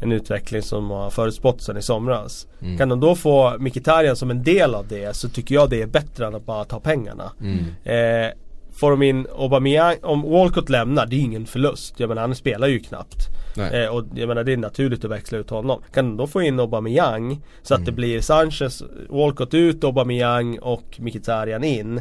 [0.00, 2.46] en utveckling som har förutspått sedan i somras.
[2.62, 2.78] Mm.
[2.78, 5.86] Kan de då få Mkhitaryan som en del av det så tycker jag det är
[5.86, 7.32] bättre än att bara ta pengarna.
[7.40, 7.58] Mm.
[7.84, 8.32] Eh,
[8.72, 12.00] får de in Aubameyang, om Walcott lämnar, det är ingen förlust.
[12.00, 13.28] Jag menar han spelar ju knappt.
[13.56, 15.82] Eh, och jag menar det är naturligt att växla ut honom.
[15.92, 17.86] Kan de då få in Aubameyang så att mm.
[17.86, 22.00] det blir Sanchez, Walcott ut, Aubameyang och Mkhitaryan in.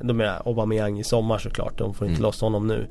[0.00, 2.22] De menar Aubameyang i sommar såklart, de får inte mm.
[2.22, 2.86] loss honom nu.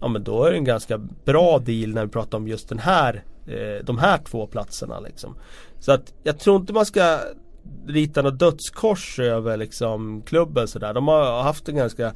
[0.00, 2.78] Ja men då är det en ganska bra deal när vi pratar om just den
[2.78, 5.36] här eh, de här två platserna liksom.
[5.80, 7.18] Så att jag tror inte man ska
[7.86, 10.94] rita något dödskors över liksom klubben sådär.
[10.94, 12.12] De har haft en ganska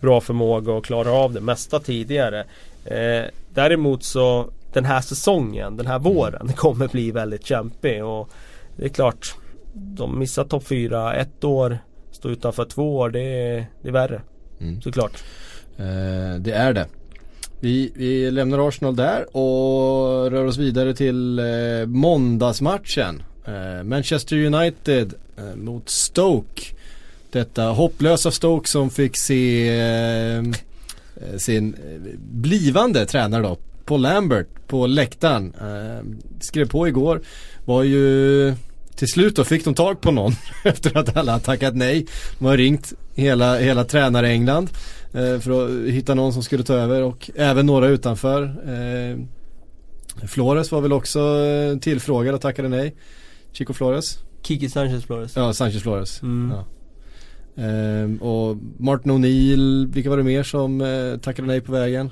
[0.00, 2.44] bra förmåga att klara av det mesta tidigare.
[2.84, 8.30] Eh, däremot så den här säsongen, den här våren kommer bli väldigt kämpig och
[8.76, 9.34] det är klart
[9.72, 11.78] de missar topp 4 ett år,
[12.10, 14.22] stå utanför två år, det är, det är värre.
[14.60, 14.82] Mm.
[14.82, 15.24] Såklart.
[15.76, 16.86] Eh, det är det.
[17.60, 23.22] Vi, vi lämnar Arsenal där och rör oss vidare till eh, måndagsmatchen.
[23.44, 26.62] Eh, Manchester United eh, mot Stoke.
[27.30, 30.44] Detta hopplösa Stoke som fick se eh, eh
[31.38, 35.54] sin eh, blivande tränare då, Paul Lambert på läktaren.
[35.60, 36.04] Eh,
[36.40, 37.20] skrev på igår.
[37.64, 38.54] Var ju
[38.96, 40.32] till slut då fick de tag på någon
[40.64, 42.06] efter att alla tackat nej.
[42.38, 44.70] De har ringt hela, hela tränare England.
[45.12, 48.42] Eh, för att hitta någon som skulle ta över och även några utanför.
[48.42, 49.18] Eh,
[50.26, 52.94] Flores var väl också eh, tillfrågad och tackade nej.
[53.52, 54.18] Chico Flores.
[54.42, 55.36] Kiki Sanchez Flores.
[55.36, 56.22] Ja, Sanchez Flores.
[56.22, 56.52] Mm.
[56.56, 56.64] Ja.
[57.62, 62.10] Ehm, och Martin O'Neill, vilka var det mer som eh, tackade nej på vägen?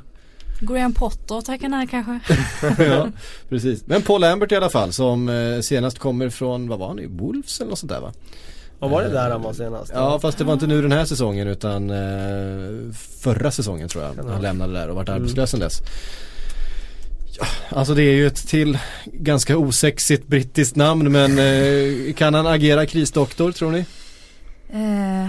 [0.67, 2.21] Graham Potter tackade nej kanske.
[2.85, 3.09] ja,
[3.49, 3.87] precis.
[3.87, 7.07] Men Paul Lambert i alla fall som eh, senast kommer från, vad var han i?
[7.07, 8.13] Wolves eller något sånt där va?
[8.79, 9.93] Vad var det där han var senast?
[9.95, 14.25] Ja fast det var inte nu den här säsongen utan eh, förra säsongen tror jag.
[14.25, 15.21] Han lämnade där och varit mm.
[15.21, 15.83] arbetslös sen dess.
[17.39, 22.47] Ja, alltså det är ju ett till ganska osexigt brittiskt namn men eh, kan han
[22.47, 23.85] agera krisdoktor tror ni?
[24.73, 25.29] Eh,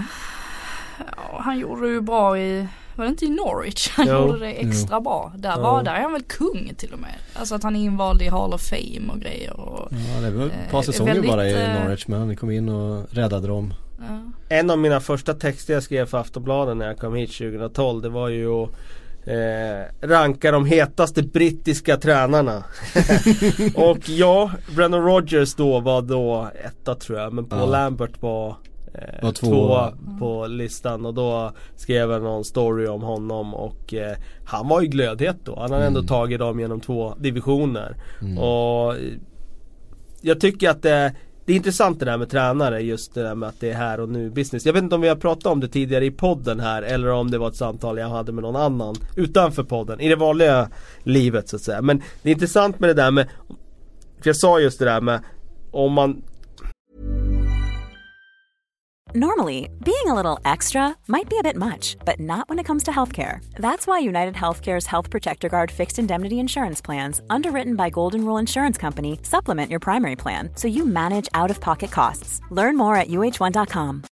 [1.16, 4.14] ja, han gjorde det ju bra i var det inte i Norwich han jo.
[4.14, 5.00] gjorde det extra jo.
[5.00, 5.32] bra?
[5.36, 7.14] Där var där är han väl kung till och med.
[7.34, 10.46] Alltså att han är invald i Hall of Fame och grejer och, Ja det var
[10.46, 13.48] ett par eh, säsonger väldigt, bara i eh, Norwich men han kom in och räddade
[13.48, 13.74] dem.
[13.98, 14.20] Ja.
[14.48, 18.08] En av mina första texter jag skrev för Aftonbladet när jag kom hit 2012 det
[18.08, 18.70] var ju att
[19.26, 22.64] eh, ranka de hetaste brittiska tränarna.
[23.74, 27.66] och ja, Brendan Rodgers då var då etta tror jag men Paul Ja.
[27.66, 28.56] Lambert var
[29.22, 29.88] eh, två.
[30.18, 34.88] på listan och då skrev jag någon story om honom och eh, han var ju
[34.88, 35.58] glödhet då.
[35.60, 36.06] Han ändå Mm.
[36.06, 37.96] tagit dem genom två divisioner.
[38.20, 38.38] Mm.
[38.38, 39.00] Och eh,
[40.20, 43.48] jag tycker att det, det är intressant det där med tränare just det där med
[43.48, 44.66] att det är här och nu business.
[44.66, 47.30] Jag vet inte om vi har pratat om det tidigare i podden här eller om
[47.30, 50.00] det var ett samtal jag hade med någon annan utanför podden.
[50.00, 50.68] I det vanliga
[51.02, 51.82] livet så att säga.
[51.82, 53.28] Men det är intressant med det där med
[54.20, 55.20] För jag sa just det där med
[55.70, 56.22] om man
[59.16, 62.84] Normally, being a little extra might be a bit much, but not when it comes
[62.84, 63.38] to healthcare.
[63.58, 68.36] That's why United Healthcare's Health Protector Guard fixed indemnity insurance plans, underwritten by Golden Rule
[68.40, 72.40] Insurance Company, supplement your primary plan so you manage out of pocket costs.
[72.50, 74.02] Learn more at uh1.com.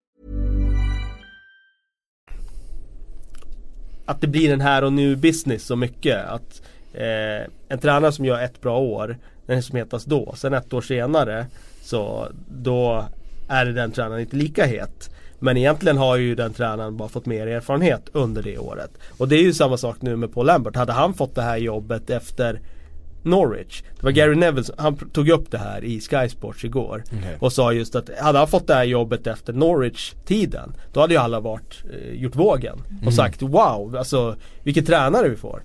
[4.07, 6.27] att det blir en här och nu business så mycket.
[6.27, 6.62] Att
[6.95, 10.35] eh, en tränare som gör ett bra år, den är som hetas då.
[10.37, 11.47] Sen ett år senare
[11.83, 13.05] så då
[13.48, 15.11] är den tränaren inte lika het.
[15.38, 18.90] Men egentligen har ju den tränaren bara fått mer erfarenhet under det året.
[19.18, 20.76] Och det är ju samma sak nu med Paul Lambert.
[20.76, 22.61] Hade han fått det här jobbet efter
[23.24, 23.83] Norwich.
[23.96, 27.04] Det var Gary Neville, han tog upp det här i Sky Sports igår.
[27.07, 27.37] Okej.
[27.40, 31.20] Och sa just att hade han fått det här jobbet efter Norwich-tiden Då hade ju
[31.20, 35.62] alla varit, eh, gjort vågen och sagt wow, alltså vilken tränare vi får.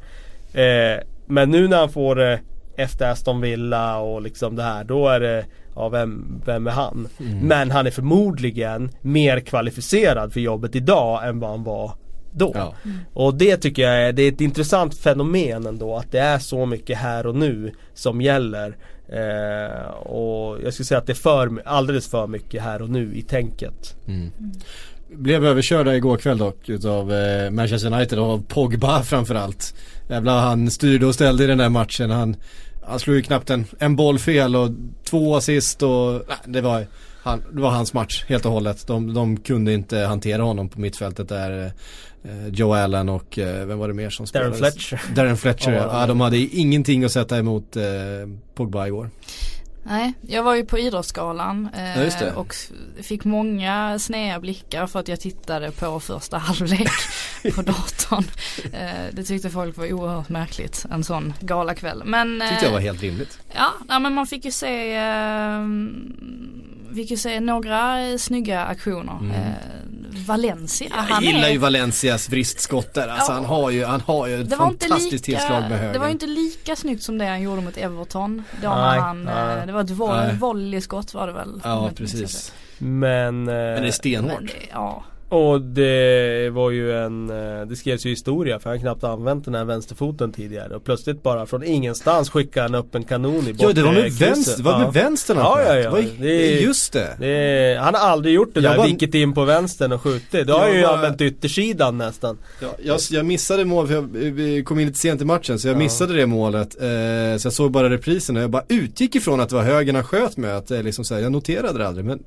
[0.53, 2.39] Eh, men nu när han får det
[2.75, 7.07] efter Aston Villa och liksom det här då är det Ja vem, vem är han?
[7.41, 11.91] Men han är förmodligen mer kvalificerad för jobbet idag än vad han var
[12.31, 12.51] då.
[12.55, 12.73] Ja.
[13.13, 16.65] Och det tycker jag är, det är ett intressant fenomen ändå att det är så
[16.65, 18.77] mycket här och nu som gäller.
[19.09, 23.15] Eh, och jag skulle säga att det är för, alldeles för mycket här och nu
[23.15, 23.95] i tänket.
[25.11, 29.75] Blev överkörda igår kväll dock utav eh, Manchester United och av Pogba framförallt.
[30.09, 32.09] Jävlar han styrde och ställde i den där matchen.
[32.09, 32.35] Han,
[32.89, 34.69] han slog ju knappt en, en boll fel och
[35.03, 36.85] två assist och nej, det, var,
[37.23, 38.87] han, det var hans match helt och hållet.
[38.87, 41.71] De, de kunde inte hantera honom på mittfältet där.
[42.23, 44.71] Eh, Joe Allen och eh, vem var det mer som Darren spelade?
[44.71, 45.01] Fletcher.
[45.15, 46.07] Darren Fletcher Ja.
[46.07, 47.83] De hade ingenting att sätta emot eh,
[48.55, 49.09] Pogba igår.
[49.83, 52.55] Nej, jag var ju på Idrottsgalan eh, Ja, och
[53.01, 56.91] fick många sneda blickar för att jag tittade på första halvlek
[57.55, 58.23] på datorn.
[58.73, 62.01] Eh, det tyckte folk var oerhört märkligt, en sån galakväll.
[62.05, 63.39] Men, Tyckte jag eh, var helt rimligt.
[63.55, 65.65] Ja, nej, men man fick ju se eh,
[66.95, 69.13] Fick ju se några snygga aktioner.
[69.35, 73.07] Eh, Valencia, Jag gillar är, ju Valencias vristskott där.
[73.07, 73.35] Alltså Ja.
[73.35, 75.93] han har ju, han har ju ett fantastiskt tillslag med lika, höger.
[75.93, 78.43] det var ju inte lika snyggt som det han gjorde mot Everton.
[78.61, 79.65] Då Nej, han, nej.
[79.67, 80.35] det var ett vo- Nej.
[80.35, 81.61] volleyskott var det väl?
[81.63, 82.53] Ja precis.
[82.77, 83.45] Men, Men
[83.81, 84.33] det är stenhårt.
[84.39, 85.03] Men det, ja.
[85.29, 89.45] Och det var ju en, eh, det skrevs ju historia för han har knappt använt
[89.45, 93.55] den här vänsterfoten tidigare och plötsligt bara från ingenstans skickade han upp en kanon i
[93.57, 94.91] Ja det var med vänster, det var med Ja.
[94.91, 95.81] vänstern han Ja, ja, ja.
[95.83, 97.15] Det var, Det är- just det.
[97.19, 100.01] Det är, han har aldrig gjort det Jag där, bara- vilket in på vänstern och
[100.01, 100.47] skjutit.
[100.47, 102.37] Då har Jag ju bara- använt yttersidan nästan.
[102.61, 105.67] Ja, jag, jag missade mål för jag, vi kom in lite sent i matchen så
[105.67, 106.75] jag missade det målet.
[106.81, 106.87] Eh,
[107.37, 110.03] så jag såg bara reprisen och jag bara utgick ifrån att det var högern han
[110.03, 110.57] sköt med.
[110.57, 112.19] Att, det liksom så här, jag noterade det aldrig men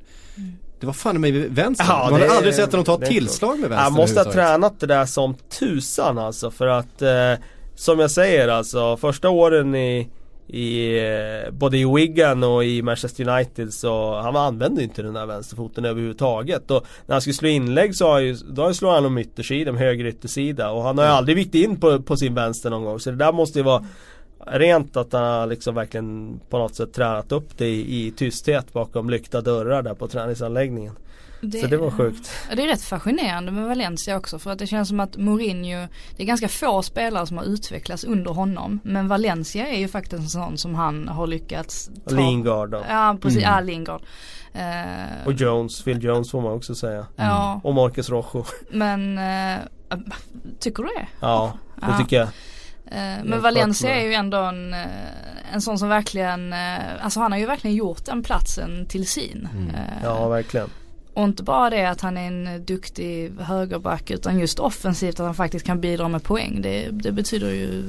[0.82, 1.84] det var fan mig vänster.
[1.88, 4.80] Ja, Man har är- aldrig sett honom ta tillslag med vänster Han måste ha tränat
[4.80, 7.32] det där som tusan alltså för att eh,
[7.74, 10.08] Som jag säger alltså första åren i
[10.48, 10.98] i,
[11.46, 15.84] eh, både i Wigan och i Manchester United så han använde inte den där vänsterfoten
[15.84, 16.70] överhuvudtaget.
[16.70, 20.04] Och när han skulle slå inlägg så har ju, då slår han om yttersidan, höger
[20.04, 20.70] yttersida.
[20.70, 23.00] Och han har ju aldrig vikt in på, på sin vänster någon gång.
[23.00, 23.84] Så det där måste ju vara
[24.46, 29.11] rent att han liksom verkligen på något sätt tränat upp det i, i tysthet bakom
[29.11, 30.94] lyckta dörrar där på träningsanläggningen.
[31.61, 32.31] Så det var sjukt.
[32.57, 36.22] Det är rätt fascinerande med Valencia också för att det känns som att Mourinho, det
[36.22, 38.81] är ganska få spelare som har utvecklats under honom.
[38.85, 42.14] Men Valencia är ju faktiskt en sån som han har lyckats ta.
[42.14, 42.83] Lingard då.
[42.88, 43.55] Ja precis, Mm.
[43.55, 44.02] ja Lingard.
[44.52, 47.07] Eh, Och Jones, Phil Jones får man också säga.
[47.16, 48.44] Ja, Och Marcus Rojo.
[48.70, 49.59] men eh,
[50.61, 51.07] tycker du det?
[51.20, 51.98] Ja, det Ja.
[51.98, 52.28] tycker jag.
[52.94, 54.81] Eh, men Valencia är ju ändå en, eh,
[55.52, 56.59] en sån som verkligen, eh,
[57.05, 59.48] alltså han har ju verkligen gjort den platsen till sin.
[59.74, 60.70] Eh, Ja, verkligen.
[61.14, 65.35] Och inte bara det att han är en duktig högerback utan just offensivt att han
[65.35, 66.61] faktiskt kan bidra med poäng.
[66.62, 67.83] Det, det betyder ju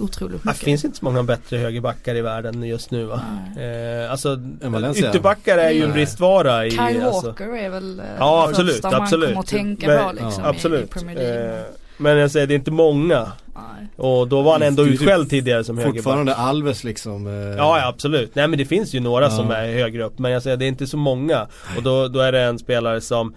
[0.00, 0.62] otroligt Det mycket.
[0.64, 3.20] finns inte så många bättre högerbackar i världen just nu va?
[3.58, 5.08] Eh, alltså Valencia.
[5.08, 5.92] ytterbackar är ju en Nej.
[5.94, 6.70] bristvara i...
[6.70, 7.26] Kyle alltså.
[7.26, 9.28] Walker är väl Ja det absolut, första man absolut.
[9.28, 10.50] kommer att tänka Men- på liksom ja.
[10.78, 10.86] i, i.
[10.86, 11.58] Premier League.
[11.58, 11.64] Eh,
[12.00, 13.32] men jag säger det är inte många.
[13.54, 13.86] Nej.
[13.96, 15.96] Och då var han ändå utskälld tidigare som högerback.
[15.96, 17.26] Fortfarande Alves liksom.
[17.26, 18.34] Eh, Ja, ja absolut.
[18.34, 19.30] Nej men det finns ju några Ja.
[19.30, 21.46] som är högre upp men jag säger det är inte så många.
[21.76, 23.34] Och då, då är det en spelare som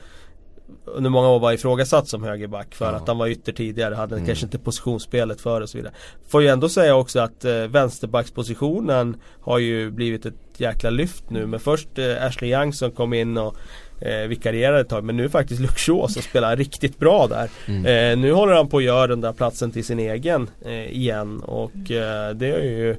[0.86, 2.92] under många år var ifrågasatt som högerback för Ja.
[2.92, 4.28] att han var ytter tidigare, hade Mm.
[4.28, 5.94] kanske inte positionsspelet för och så vidare.
[6.30, 11.46] Får ju ändå säga också att eh, vänsterbackspositionen har ju blivit ett jäkla lyft nu
[11.46, 13.56] med först eh, Ashley Young som kom in och
[14.06, 17.50] eh, vikarierade ett tag men nu är faktiskt Shaw som spelar riktigt bra där.
[17.66, 17.86] Mm.
[17.86, 21.40] Eh, nu håller han på att göra den där platsen till sin egen eh, igen
[21.40, 22.96] och eh, det har ju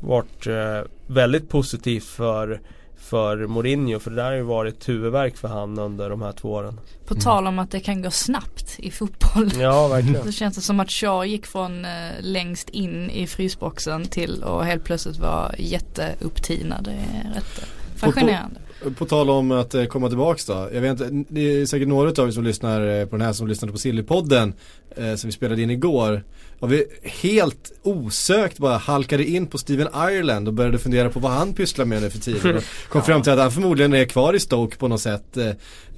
[0.00, 2.60] varit eh, väldigt positivt för
[2.96, 6.52] för Mourinho för det där har ju varit huvudvärk för han under de här två
[6.52, 6.80] åren.
[7.06, 9.50] På tal om att det kan gå snabbt i fotboll.
[9.60, 10.26] Ja verkligen.
[10.26, 11.90] Det känns det som att Shaw gick från eh,
[12.20, 16.84] längst in i frysboxen till att helt plötsligt vara jätteupptinad.
[16.84, 18.60] Det är rätt fascinerande.
[18.90, 20.68] På tal om att eh, komma tillbaks då.
[20.72, 23.32] Jag vet inte, det är säkert några av er som lyssnar eh, på den här
[23.32, 24.54] som lyssnade på Sillypodden
[24.96, 26.24] eh, som vi spelade in igår.
[26.64, 31.32] Och vi helt osökt bara halkade in på Steven Ireland och började fundera på vad
[31.32, 32.56] han pysslar med nu för tiden.
[32.56, 35.36] Och kom fram till att han förmodligen är kvar i Stoke på något sätt.
[35.36, 35.48] Eh,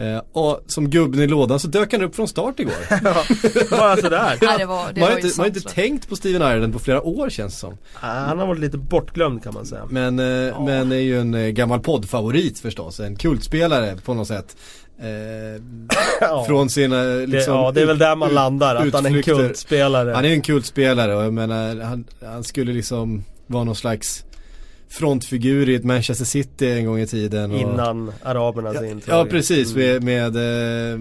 [0.06, 2.74] eh, och som gubben i lådan så dök han upp från start igår.
[3.70, 4.38] Bara sådär.
[4.42, 6.78] Nej, det var, det man har inte, man har inte tänkt på Steven Ireland på
[6.78, 7.78] flera år känns det som.
[8.00, 9.86] Ah, Han har varit lite bortglömd kan man säga.
[9.90, 13.00] Men, eh, men är ju en gammal poddfavorit förstås.
[13.00, 14.56] En kultspelare på något sätt.
[15.00, 15.62] Eh,
[16.20, 16.44] Ja.
[16.48, 19.22] Från sina det, liksom, ja det är väl där man landar, att han är en
[19.22, 20.12] kultspelare.
[20.14, 24.24] Han är ju en kultspelare och jag menar han, han skulle liksom vara någon slags
[24.88, 27.50] frontfigur i ett Manchester City en gång i tiden.
[27.52, 29.14] Och, Innan arabernas ja, intåg.
[29.14, 30.04] ja precis Mm.
[30.04, 30.92] med, med eh,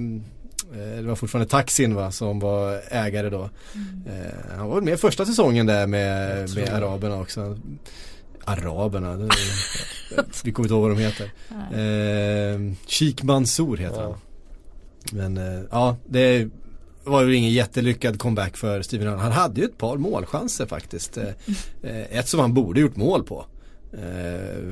[0.81, 3.49] eh, det var fortfarande Taxin va som var ägare då.
[4.08, 6.75] Eh, han var med första säsongen där med, med det.
[6.75, 7.58] araberna också.
[8.45, 9.29] Araberna, det,
[10.43, 11.31] vi kommer inte ihåg vad de heter.
[11.71, 14.10] Eh, Sheikh Mansour heter Ja.
[14.10, 14.19] han.
[15.12, 16.47] Men eh, ja, det
[17.03, 19.19] var ju ingen jättelyckad comeback för Steven.
[19.19, 21.17] Han hade ju ett par målchanser faktiskt.
[21.17, 21.23] Eh,
[21.84, 23.45] eh, ett som han borde gjort mål på.
[23.93, 24.63] Eh,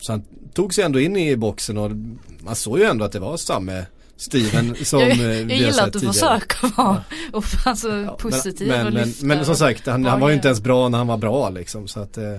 [0.00, 0.22] så han
[0.54, 1.90] tog sig ändå in i boxen och
[2.38, 3.86] man såg ju ändå att det var samme
[4.16, 6.12] Steven som jag, jag gillar att du tidigare.
[6.40, 10.04] försöker vara och, alltså, Ja, positiv men, och men, lyfta men, men som sagt, han,
[10.04, 11.88] han var ju inte ens bra när han var bra liksom.
[11.88, 12.36] Så att, eh,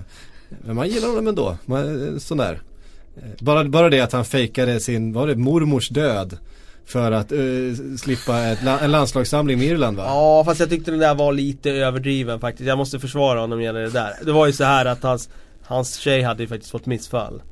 [0.48, 1.56] men man gillar honom ändå.
[1.64, 2.60] Man, sån där.
[3.16, 6.38] Eh, bara, bara det att han fejkade sin, var det, mormors död.
[6.86, 10.04] För att uh, slippa ett, en landslagssamling med Irland va?
[10.06, 12.68] Ja fast jag tyckte den där var lite överdriven faktiskt.
[12.68, 14.12] Jag måste försvara honom gällande det där.
[14.24, 15.28] Det var ju så här att hans,
[15.62, 17.42] hans tjej hade ju faktiskt fått missfall.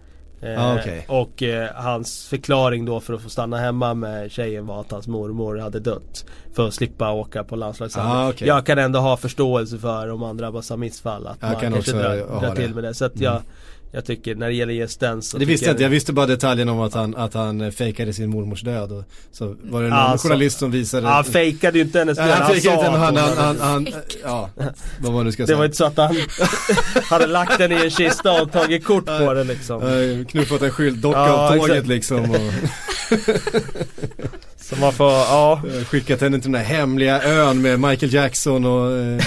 [0.40, 1.04] Eh, Ah, okej.
[1.08, 5.06] Och eh, hans förklaring då för att få stanna hemma med tjejen var att hans
[5.08, 6.24] mormor hade dött.
[6.54, 8.12] För att slippa åka på landslagssamling.
[8.16, 8.48] Ah, okej.
[8.48, 11.26] Jag kan ändå ha förståelse för om man drabbas av missfall.
[11.26, 12.56] Att Jag man kan kanske också drar, det.
[12.56, 12.94] till med det.
[12.94, 13.42] Så att jag,
[13.92, 16.68] jag tycker när det gäller just så det visste jag inte, jag visste bara detaljen
[16.68, 18.92] om att han, att han fejkade sin mormors död.
[18.92, 22.24] Och, så var det någon Alltså, journalist som visade Han fejkade ju inte hennes Ja,
[22.26, 22.34] död.
[22.34, 23.86] han inte, sa han, att han, han, hade- han,
[24.24, 24.50] ja,
[25.00, 25.58] vad man nu ska Det säga.
[25.58, 26.16] var inte så att han
[27.10, 29.80] hade lagt den i en kista och tagit kort på den liksom.
[30.30, 32.36] Knuffat en skyltdocka Ja, av tåget liksom och
[34.68, 35.62] Så man får, ja.
[35.86, 39.18] skickat henne till den där hemliga ön med Michael Jackson och eh,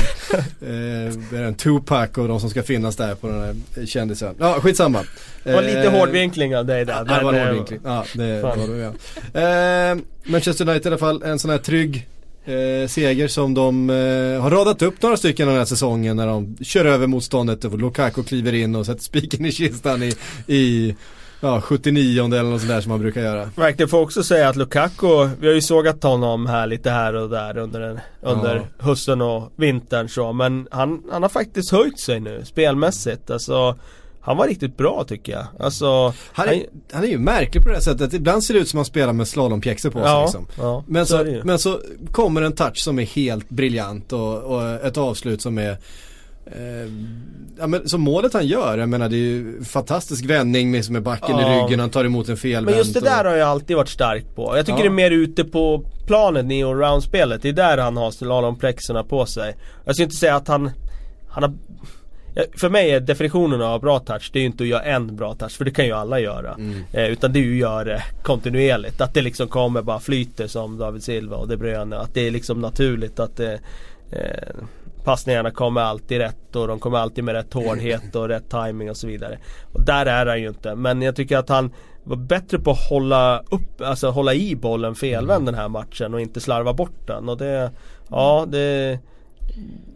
[1.47, 4.35] eh, Tupac och de som ska finnas där på den här kändisen.
[4.39, 5.03] Ja, skitsamma.
[5.43, 6.93] Det var lite Eh, hårdvinkling av dig där.
[6.93, 7.79] Ja, det var en eh, hårdvinkling.
[7.83, 8.59] Ja, det fan.
[8.59, 8.93] var det
[9.33, 9.91] ja.
[9.91, 12.07] Eh, Manchester United i alla fall, en sån här trygg
[12.45, 16.57] eh, seger som de eh, har radat upp några stycken den här säsongen när de
[16.61, 20.13] kör över motståndet och Lukaku kliver in och sätter spiken i kistan i,
[20.47, 20.95] i
[21.41, 23.49] ja, 79 eller något sånt där som man brukar göra.
[23.55, 27.29] Verkligen får också säga att Lukaku, vi har ju sågat honom här lite här och
[27.29, 32.19] där under, en, under hösten och vintern så men han, han har faktiskt höjt sig
[32.19, 33.31] nu spelmässigt.
[33.31, 33.75] Alltså
[34.21, 35.45] han var riktigt bra tycker jag.
[35.59, 38.69] Alltså Han är, han är ju märklig på det här sättet ibland ser det ut
[38.69, 40.47] som att han spelar med slalompjäxor på sig ja, liksom.
[40.57, 41.79] ja, Men så så, men så
[42.11, 45.77] kommer en touch som är helt briljant och, och ett avslut som är
[46.45, 46.91] eh,
[47.59, 51.03] Ja men som målet han gör, jag menar det är ju fantastisk vändning med, med
[51.03, 51.41] backen Ja.
[51.41, 53.75] i ryggen, han tar emot en felvänt Men just det där och, har jag alltid
[53.77, 54.57] varit stark på.
[54.57, 54.83] Jag tycker Ja.
[54.83, 57.41] det är mer ute på planen i allround-spelet.
[57.41, 59.55] Det är där han har slalomplexerna på sig.
[59.85, 60.71] Jag ska inte säga att han,
[61.29, 61.53] han har
[62.57, 65.33] För mig är definitionen av bra touch, det är ju inte att göra en bra
[65.35, 66.53] touch, för det kan ju alla göra.
[66.53, 66.83] Mm.
[66.93, 69.01] Eh, utan det är ju att göra det kontinuerligt.
[69.01, 71.97] Att det liksom kommer bara flyter som David Silva och De Bruyne.
[71.97, 73.59] Att det är liksom naturligt att det,
[74.11, 74.55] eh,
[75.09, 78.97] passningarna kommer alltid rätt och de kommer alltid med rätt hårdhet och rätt timing och
[78.97, 79.39] så vidare.
[79.73, 80.75] Och där är han ju inte.
[80.75, 81.71] Men jag tycker att han
[82.03, 86.21] var bättre på att hålla upp, alltså hålla i bollen felvänd den här matchen och
[86.21, 87.29] inte slarva bort den.
[87.29, 87.71] Och det,
[88.09, 88.99] ja det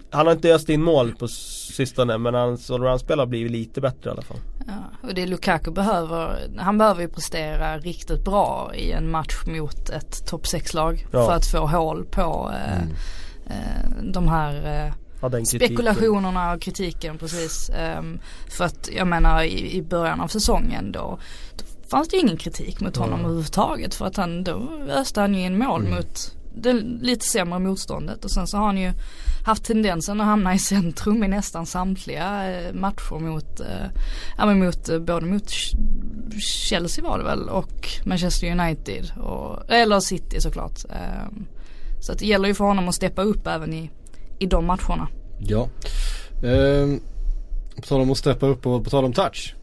[0.09, 4.09] han har inte öst in mål på sistone men hans allround-spel har blivit lite bättre
[4.09, 4.37] i alla fall.
[4.67, 9.89] Ja, och det Lukaku behöver, han behöver ju prestera riktigt bra i en match mot
[9.89, 11.07] ett topp 6-lag.
[11.11, 11.25] Ja.
[11.25, 12.81] För att få hål på eh,
[13.45, 17.69] eh, de här eh, Ja, spekulationerna och kritiken precis.
[17.69, 21.19] Ehm, för att jag menar i, i början av säsongen då,
[21.57, 23.25] då fanns det ingen kritik mot honom Mm.
[23.25, 25.93] överhuvudtaget för att han då öste han ju in mål Mm.
[25.95, 28.91] mot det lite sämre motståndet och sen så har han ju
[29.45, 33.87] haft tendensen att hamna i centrum i nästan samtliga eh, matcher mot, eh,
[34.37, 35.75] ja men mot, eh, både mot Ch-
[36.39, 40.79] Chelsea var det väl och Manchester United och, eller City såklart.
[40.89, 41.45] Ehm,
[42.01, 43.89] Så att det gäller ju för honom att steppa upp även i,
[44.39, 45.07] i de matcherna.
[45.39, 45.69] Ja.
[46.43, 46.99] Ehm,
[47.75, 49.55] på tal om att steppa upp och på tal om touch.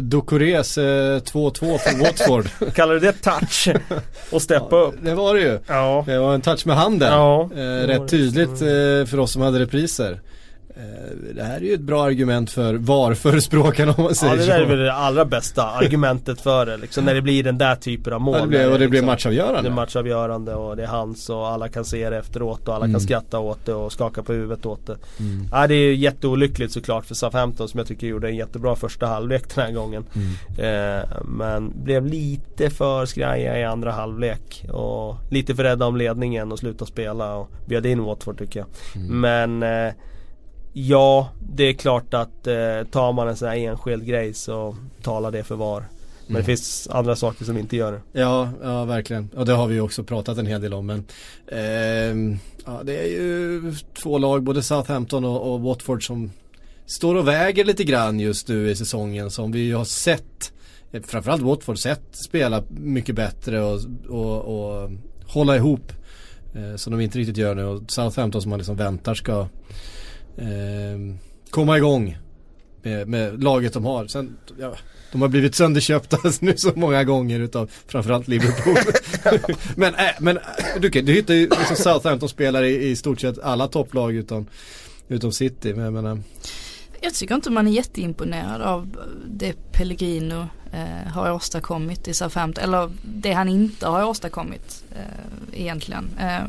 [0.00, 2.74] Ducorés eh, 2-2 för Watford.
[2.74, 3.68] Kallar du det touch?
[4.32, 4.94] Och steppa upp?
[5.02, 5.58] det var det ju.
[5.66, 6.04] Ja.
[6.06, 7.12] Det var en touch med handen.
[7.12, 10.20] Ja, eh, rätt tydligt eh, för oss som hade repriser.
[10.80, 14.42] Eh, det här är ju ett bra argument för VAR-förespråkarna om man säger Ja det
[14.44, 14.48] så.
[14.50, 17.74] där är väl det allra bästa argumentet för det liksom när det blir den där
[17.76, 18.36] typen av mål.
[18.38, 19.62] Ja, det När och det liksom- matchavgörande.
[19.62, 22.84] Det är matchavgörande och det är hans och alla kan se det efteråt och alla
[22.84, 22.94] Mm.
[22.94, 24.96] kan skratta åt det och skaka på huvudet åt det.
[25.20, 25.46] Mm.
[25.52, 29.54] Ja, det är jätteolyckligt såklart för Southampton som jag tycker gjorde en jättebra första halvlek
[29.54, 30.04] den här gången.
[30.14, 30.98] Mm.
[30.98, 36.52] Eh, men blev lite för skraja i andra halvlek och lite för rädda om ledningen
[36.52, 38.68] och sluta spela och bjöd in Watford tycker jag.
[39.04, 39.20] Mm.
[39.20, 39.92] Men eh,
[40.72, 45.30] ja, det är klart att eh, tar man en sån här enskild grej så talar
[45.30, 45.80] det för VAR.
[46.26, 46.40] Men Mm.
[46.42, 48.20] det finns andra saker som inte gör det.
[48.20, 49.28] Ja, ja verkligen.
[49.36, 50.86] Och det har vi ju också pratat en hel del om.
[50.86, 51.04] Men
[51.52, 56.30] ehm, ja, det är ju två lag, både Southampton och, och Watford som
[56.86, 60.52] står och väger lite grann just nu i säsongen som vi har sett,
[60.92, 64.90] eh, framförallt Watford sett spela mycket bättre och, och, och
[65.26, 65.92] hålla ihop.
[66.54, 69.46] Eh, som de inte riktigt gör nu och Southampton som man liksom väntar ska
[70.38, 71.18] ehm,
[71.50, 72.18] komma igång
[72.82, 74.06] med, med laget de har.
[74.06, 74.74] Sen, ja,
[75.12, 78.76] de har blivit sönderköpta nu så många gånger utav framförallt Liverpool.
[79.76, 80.42] men äh, men äh,
[80.80, 84.46] du, du hittar ju liksom Southampton-spelare i, i stort sett alla topplag utom,
[85.08, 85.74] utom City.
[85.74, 86.22] Men jag menar,
[87.02, 92.64] Jag tycker inte man är jätteimponerad av det Pellegrino eh, har åstadkommit i Southampton.
[92.64, 96.10] Eller det han inte har åstadkommit eh, egentligen.
[96.20, 96.44] Eh,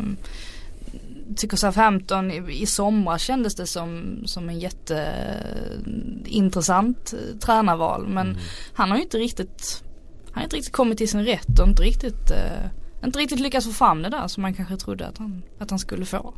[1.35, 8.07] tycker Southampton i, i somras kändes det som, som en jätteintressant eh, tränarval.
[8.07, 8.37] Men
[8.73, 9.83] han har ju inte riktigt,
[10.25, 12.65] han har inte riktigt kommit till sin rätt och inte riktigt, eh,
[13.05, 15.79] inte riktigt lyckats få fram det där som man kanske trodde att han, att han
[15.79, 16.33] skulle få.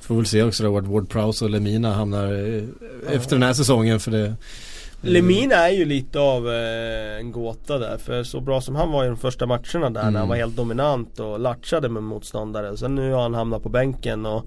[0.00, 2.62] får väl se också då vart Ward Prowse och Lemina hamnar eh,
[3.08, 4.34] efter den här säsongen för det
[5.00, 9.04] Lemina är ju lite av eh, en gåta där för så bra som han var
[9.04, 10.12] i de första matcherna där Mm.
[10.12, 12.76] när han var helt dominant och latchade med motståndare.
[12.76, 14.46] Sen nu har han hamnat på bänken och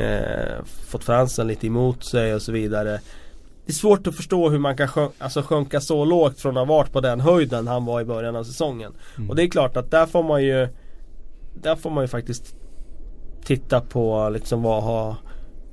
[0.00, 3.00] eh, fått fansen lite emot sig och så vidare.
[3.66, 6.66] Det är svårt att förstå hur man kan sjön- alltså sjunka så lågt från att
[6.68, 8.92] ha varit på den höjden han var i början av säsongen.
[9.16, 9.30] Mm.
[9.30, 10.68] Och det är klart att där får man ju
[11.62, 12.54] Där får man ju faktiskt
[13.44, 15.14] Titta på liksom vad har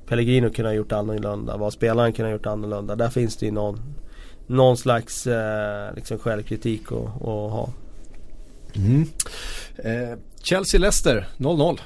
[0.08, 1.52] Pellegrino kunnat gjort annorlunda?
[1.52, 2.96] Vad har spelaren kunnat gjort annorlunda?
[2.96, 3.80] Där finns det ju någon
[4.50, 7.72] Någon slags eh, liksom självkritik att, ha.
[8.74, 9.06] Mm.
[9.76, 11.78] Eh, Chelsea-Leicester 0-0.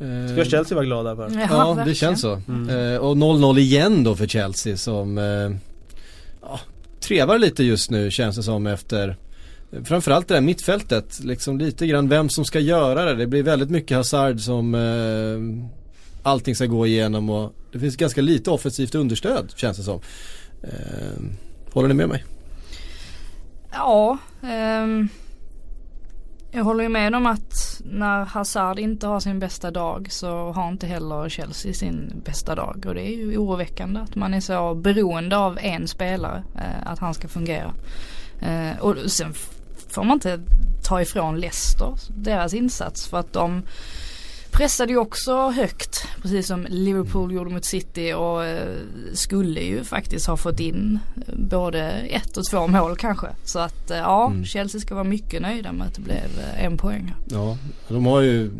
[0.00, 1.22] Eh, Ska Chelsea vara glada för?
[1.22, 1.94] Ja, det verkligen.
[1.94, 2.40] känns så.
[2.48, 2.94] Mm.
[2.94, 5.50] Eh, och 0-0 igen då för Chelsea som eh,
[6.42, 6.60] ja,
[7.00, 9.16] trevar lite just nu känns det som efter
[9.84, 13.14] Framförallt det där mittfältet, liksom lite grann vem som ska göra det.
[13.14, 15.68] Det blir väldigt mycket Hazard som eh,
[16.22, 20.00] allting ska gå igenom och det finns ganska lite offensivt understöd känns det som.
[20.62, 21.22] Eh,
[21.72, 22.24] håller ni med mig?
[23.72, 25.08] Ja, ehm,
[26.50, 30.68] jag håller ju med om att när Hazard inte har sin bästa dag så har
[30.68, 32.84] inte heller Chelsea sin bästa dag.
[32.88, 36.98] Och det är ju oroväckande att man är så beroende av en spelare, eh, att
[36.98, 37.72] han ska fungera.
[38.40, 39.34] Eh, och sen
[39.88, 40.40] får man inte
[40.84, 43.62] ta ifrån Leicester deras insats för att de
[44.52, 48.68] pressade ju också högt precis som Liverpool gjorde mot City och eh,
[49.12, 53.26] skulle ju faktiskt ha fått in eh, både ett och två mål kanske.
[53.44, 54.44] Så att eh, ja, Mm.
[54.44, 56.22] Chelsea ska vara mycket nöjda med att det blev
[56.58, 57.14] en poäng.
[57.30, 57.56] Ja,
[57.88, 58.50] de har ju,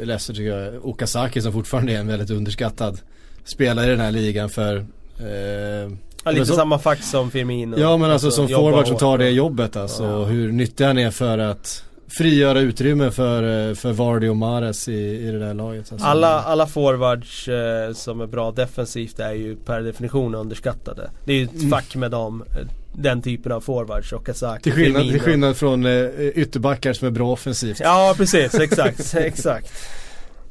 [0.00, 3.00] Leicester tycker jag, Okazaki som fortfarande är en väldigt underskattad
[3.44, 4.76] spelare i den här ligan för
[5.18, 5.92] eh,
[6.24, 7.76] Ja, lite så- samma fack som Firmino.
[7.78, 10.04] Ja men alltså, som jobba forward som tar det jobbet alltså.
[10.04, 10.24] Ja.
[10.24, 11.84] Hur nyttig han är för att
[12.18, 14.92] frigöra utrymme för, eh, för Vardy och Mares i,
[15.28, 15.92] i det där laget.
[15.92, 16.06] Alltså.
[16.06, 21.10] Alla, alla forwards eh, som är bra defensivt är ju per definition underskattade.
[21.24, 21.70] Det är ju ett Mm.
[21.70, 25.86] fack med dem, eh, den typen av forwards och Kazak, till, skillnad, till skillnad från
[25.86, 27.80] eh, ytterbackar som är bra offensivt.
[27.80, 29.72] Ja precis, exakt, exakt.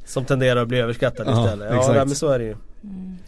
[0.06, 1.68] Som tenderar att bli överskattade Ja, istället.
[1.72, 2.06] Ja, exakt.
[2.06, 2.56] men så är det ju.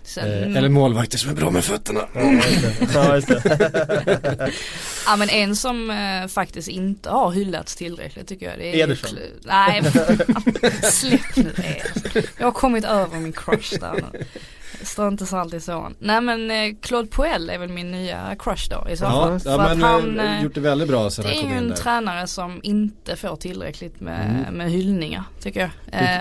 [0.02, 2.00] Sen, Eh, eller målvakter som är bra med fötterna.
[2.14, 2.88] Ja, just det.
[2.94, 4.50] Ja, just det.
[5.06, 9.10] Ja men en som eh, faktiskt inte har hyllats tillräckligt tycker jag det är Ederson.
[9.10, 9.82] Kl- Nej,
[10.82, 12.22] släpp nu Ederson.
[12.38, 14.24] Jag har kommit över min crush där nu.
[14.98, 15.90] Inte så alltid så.
[15.98, 19.32] Nej men eh, Claude Puel är väl min nya crush då i så Ja, fall.
[19.32, 21.42] ja För att men han, eh, eh, gjort det väldigt bra sen det han är
[21.42, 21.76] kom ju in en där.
[21.76, 24.54] tränare som inte får tillräckligt med, Mm.
[24.54, 25.70] med hyllningar tycker jag.
[26.02, 26.18] Eh,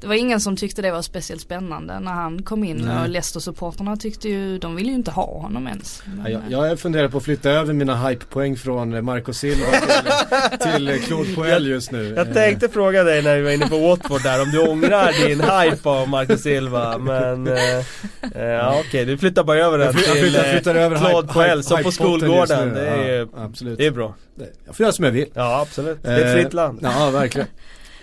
[0.00, 3.02] det var ingen som tyckte det var speciellt spännande när han kom in Nej.
[3.02, 6.02] och Leicester-supporterna tyckte ju, de ville ju inte ha honom ens.
[6.22, 9.66] Men, Ja, jag, jag funderar på att flytta över mina hype-poäng från eh, Marco Silva
[9.70, 12.14] till, till eh, Claude Puel just nu.
[12.16, 15.26] Jag Eh, tänkte fråga dig när vi var inne på Watford där om du ångrar
[15.28, 17.78] din hype av Marco Silva men eh,
[18.34, 20.74] eh, Ja okej, du flyttar bara över den Jag, flyttar, jag, till flyttar, jag flyttar
[20.74, 22.68] över eh, Claude hype- Puel hype- som på skolgården.
[22.68, 22.74] nu.
[22.74, 23.78] Det är ja, absolut.
[23.78, 24.14] det är bra.
[24.66, 25.26] Jag får göra som jag vill.
[25.34, 26.84] Ja absolut, det är ett fritt land.
[26.84, 27.48] Eh, Ja, verkligen.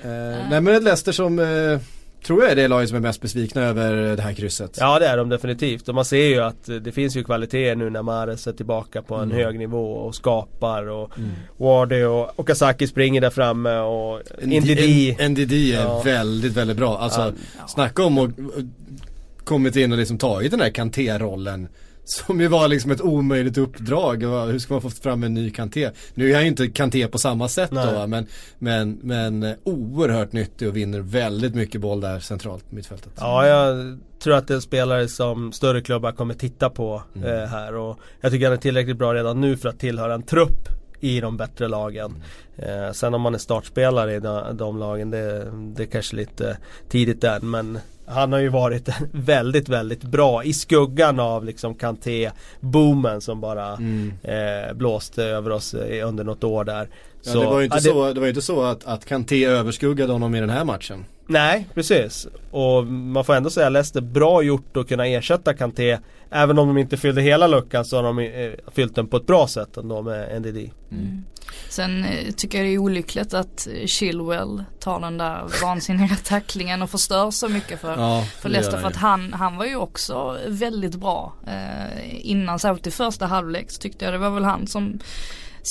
[0.04, 1.80] Eh, nej men ett Leicester som eh,
[2.28, 4.78] tror jag är det laget som är mest besvikna över det här krysset.
[4.80, 7.76] Ja det är de definitivt och man ser ju att eh, det finns ju kvaliteter
[7.76, 9.38] nu när Mahrez är tillbaka på en Mm.
[9.38, 11.30] hög nivå och skapar och Mm.
[11.58, 16.02] Wardy och Okazaki springer där framme och Ndidi NDD är Ja.
[16.06, 16.98] väldigt, väldigt bra.
[16.98, 17.22] Alltså,
[17.60, 17.68] Ja.
[17.68, 21.68] snacka om att att kommit in och liksom tagit den här Kanté-rollen.
[22.08, 24.24] Som ju var liksom ett omöjligt uppdrag.
[24.24, 25.90] Hur ska man få fram en ny Kanté?
[26.14, 27.94] Nu är han ju inte Kanté på samma sätt Nej.
[27.94, 28.28] då men,
[28.60, 33.12] men, men eh, oerhört nyttig och vinner väldigt mycket boll där centralt på mittfältet.
[33.18, 37.30] Ja, jag tror att det är en spelare som större klubbar kommer titta på Mm.
[37.44, 40.24] eh, här och jag tycker han är tillräckligt bra redan nu för att tillhöra en
[40.24, 42.24] trupp i de bättre lagen.
[42.56, 46.58] Eh, sen om man är startspelare i de, de lagen det, det är kanske lite
[46.90, 53.22] tidigt än men han har ju varit väldigt, väldigt bra i skuggan av liksom Kanté-boomen
[53.22, 54.14] som bara Mm.
[54.24, 56.88] eh, blåste över oss eh, under något år där.
[57.34, 59.46] Ja, det var ju inte ja, det- så, det var inte så att, att Kanté
[59.46, 61.06] överskuggade honom i den här matchen.
[61.30, 62.28] Nej, precis.
[62.52, 65.98] Och man får ändå säga Leicester bra gjort att kunna ersätta Kanté.
[66.32, 69.26] Även om de inte fyllde hela luckan så har de eh, fyllt den på ett
[69.26, 70.58] bra sätt ändå med NDD.
[70.92, 71.24] Mm.
[71.70, 76.90] Sen eh, tycker jag det är olyckligt att Chilwell tar den där vansinniga tacklingen och
[76.90, 78.74] förstör så mycket för, Ja, för Leicester.
[78.74, 81.34] han För att han, han var ju också väldigt bra.
[81.48, 85.00] Eh, innan, särskilt i första halvlek så tyckte jag det var väl han som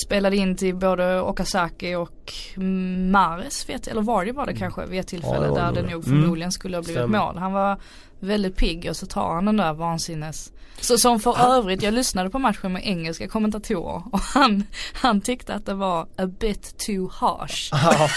[0.05, 2.33] spelade in till både Okazaki och
[3.11, 5.81] Mares vet eller var det var det kanske vid ett tillfälle Ja, det där det
[5.81, 6.07] det nog.
[6.07, 6.21] Mm.
[6.21, 7.19] förmodligen skulle ha blivit Stämmer.
[7.19, 7.37] mål.
[7.37, 7.77] Han var
[8.19, 12.29] väldigt pigg och så tar han den där vansinnes så som för övrigt, jag lyssnade
[12.29, 17.09] på matchen med engelska kommentatorer och han, han tyckte att det var a bit too
[17.13, 17.73] harsh.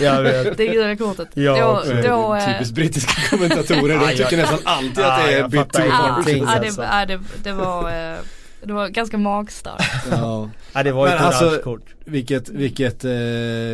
[0.00, 0.56] Ja, jag vet.
[0.56, 1.28] Det gula kortet.
[1.34, 5.50] Ja, då, då, eh, Typiskt brittiska kommentatorer, de tycker nästan alltid att det är jag
[5.50, 6.28] bit too harsh.
[6.28, 6.80] ja, alltså.
[6.80, 8.18] det, ja, det, det var eh,
[8.64, 9.84] det var ganska magstarkt.
[10.10, 10.50] Ja.
[10.72, 11.94] Ja, det var ju ett alltså- kort.
[12.04, 13.10] Vilket, vilket, eh,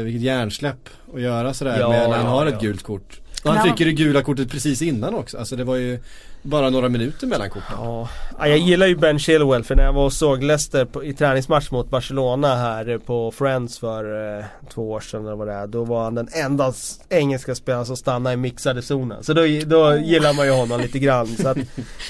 [0.05, 2.53] vilket hjärnsläpp att göra sådär Ja, med när han ja, har ja.
[2.53, 3.21] ett gult kort.
[3.45, 5.39] Och han- fick ju det gula kortet precis innan också.
[5.39, 5.99] Alltså det var ju
[6.43, 7.77] bara några minuter mellan korten.
[7.77, 8.09] Ja.
[8.39, 11.15] ja, jag gillar ju Ben Chilwell för när jag var och såg Leicester på, i
[11.15, 15.67] träningsmatch mot Barcelona här på Friends för eh, två år sedan eller vad det är.
[15.67, 16.73] Då var han den enda
[17.09, 19.25] engelska spelaren som stannade i mixade zonen.
[19.25, 21.27] Så då, då gillar man ju honom lite grann.
[21.27, 21.59] Så att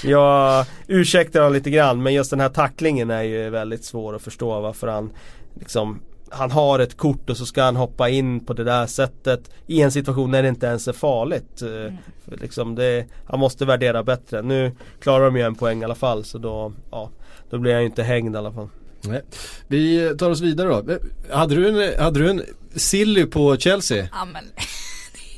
[0.03, 4.21] jag ursäktar honom lite grann men just den här tacklingen är ju väldigt svår att
[4.21, 5.11] förstå varför han
[5.59, 5.99] liksom
[6.31, 9.81] han har ett kort och så ska han hoppa in på det där sättet i
[9.81, 11.61] en situation när det inte ens är farligt.
[11.61, 11.93] Eh,
[12.25, 14.41] för Liksom det, han måste värdera bättre.
[14.41, 14.71] Nu
[15.01, 17.11] klarar de ju en poäng i alla fall så då, ja,
[17.49, 18.69] då blir han ju inte hängd i alla fall.
[19.01, 19.21] Nej.
[19.67, 20.97] Vi tar oss vidare då.
[21.35, 22.43] Hade du en, hade du en
[22.75, 24.07] silly på Chelsea?
[24.11, 24.43] Ja men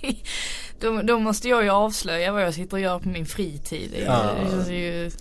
[0.79, 4.03] då, då måste jag ju avslöja vad jag sitter och gör på min fritid.
[4.05, 4.31] Ja.
[4.43, 5.11] det känns ju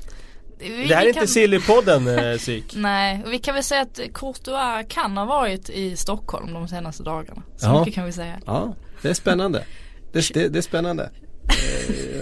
[0.60, 2.64] vi, Det här är inte kan- Sillypodden eh, Syk.
[2.76, 7.02] Nej, och vi kan väl säga att Courtois kan ha varit i Stockholm de senaste
[7.02, 7.42] dagarna.
[7.56, 7.78] Så Ja.
[7.80, 8.40] mycket kan vi säga.
[8.46, 9.64] Ja, det är spännande.
[10.12, 11.10] Det, det, det är spännande.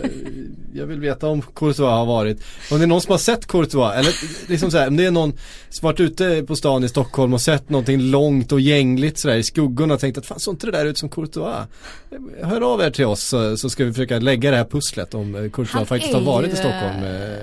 [0.02, 0.10] Eh,
[0.74, 3.94] Jag vill veta om Courtois har varit, om det är någon som har sett Courtois,
[3.94, 4.12] eller
[4.50, 5.32] liksom så här, om det är någon
[5.70, 9.42] som varit ute på stan i Stockholm och sett någonting långt och gängligt sådär i
[9.42, 11.56] skuggorna och tänkt att fan såg inte det där ut som Courtois?
[12.42, 15.34] Hör av er till oss så, så ska vi försöka lägga det här pusslet om
[15.34, 17.38] eh, Courtois Han faktiskt har varit i Stockholm eh, eh,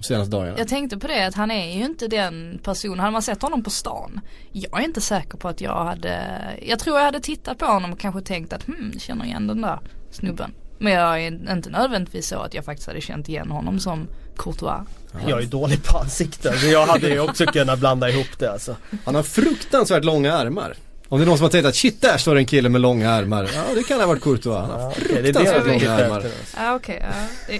[0.00, 0.58] senaste dagarna.
[0.58, 3.62] Jag tänkte på det att han är ju inte den personen, hade man sett honom
[3.62, 4.20] på stan
[4.52, 6.20] Jag är inte säker på att jag hade
[6.62, 9.62] Jag tror jag hade tittat på honom och kanske tänkt att hmm, känner igen den
[9.62, 9.80] där
[10.10, 14.06] snubben Men jag är inte nödvändigtvis så att jag faktiskt hade känt igen honom som
[14.36, 14.88] Courtois
[15.26, 18.76] Jag är dålig på ansikten så jag hade ju också kunnat blanda ihop det alltså.
[19.04, 20.74] Han har fruktansvärt långa armar.
[21.08, 23.10] Om det är någon som har tänkt att shit där står en kille med långa
[23.10, 23.50] armar.
[23.54, 24.56] Ja det kan ha varit Courtois.
[24.56, 26.26] Han har Ja, fruktansvärt långa armar.
[26.56, 27.04] Ja okej,
[27.48, 27.54] ja,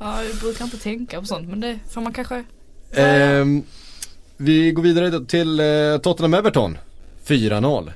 [0.00, 2.44] ja jag brukar inte tänka på sånt men det får man kanske
[2.96, 3.62] Ehm,
[4.36, 6.78] vi går vidare till eh, Tottenham Everton
[7.26, 7.92] 4-0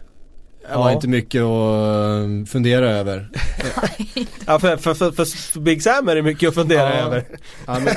[0.71, 0.95] Det var Ja.
[0.95, 3.29] inte mycket att eh, fundera över
[4.47, 7.07] Ja för, för, för, för, för Big Sam är det mycket att fundera Ja.
[7.07, 7.25] över.
[7.67, 7.95] ja, men,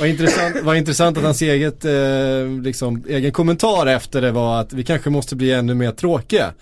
[0.00, 1.92] vad, intressant, vad intressant att hans eget, eh,
[2.62, 6.52] liksom, egen kommentar efter det var att vi kanske måste bli ännu mer tråkiga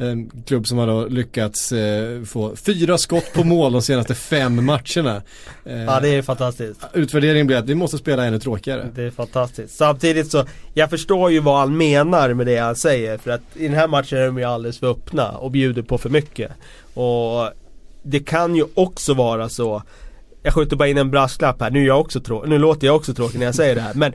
[0.00, 4.64] En klubb som har då lyckats eh, få fyra skott på mål de senaste fem
[4.64, 5.22] matcherna.
[5.64, 6.80] Eh, Ja det är fantastiskt.
[6.94, 8.88] Utvärderingen blir att vi måste spela ännu tråkigare.
[8.94, 9.76] Det är fantastiskt.
[9.76, 10.44] Samtidigt så,
[10.74, 13.18] jag förstår ju vad han menar med det han säger.
[13.18, 15.98] För att i den här matchen är de ju alldeles för öppna och bjuder på
[15.98, 16.50] för mycket.
[16.94, 17.50] Och
[18.02, 19.82] det kan ju också vara så
[20.42, 23.14] Jag skjuter bara in en brasklapp här, nu, jag också trå- nu låter jag också
[23.14, 23.94] tråkig när jag säger det här.
[23.94, 24.12] Men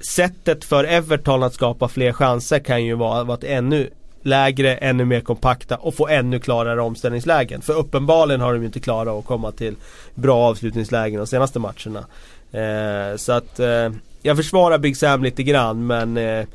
[0.00, 3.90] sättet för Everton att skapa fler chanser kan ju vara att ännu
[4.26, 7.60] lägre, ännu mer kompakta och få ännu klarare omställningslägen.
[7.62, 9.76] För uppenbarligen har de ju inte klarat att komma till
[10.14, 12.04] bra avslutningslägen de senaste matcherna.
[12.52, 13.90] Eh, så att eh,
[14.22, 16.46] jag försvarar Big Sam lite grann men eh,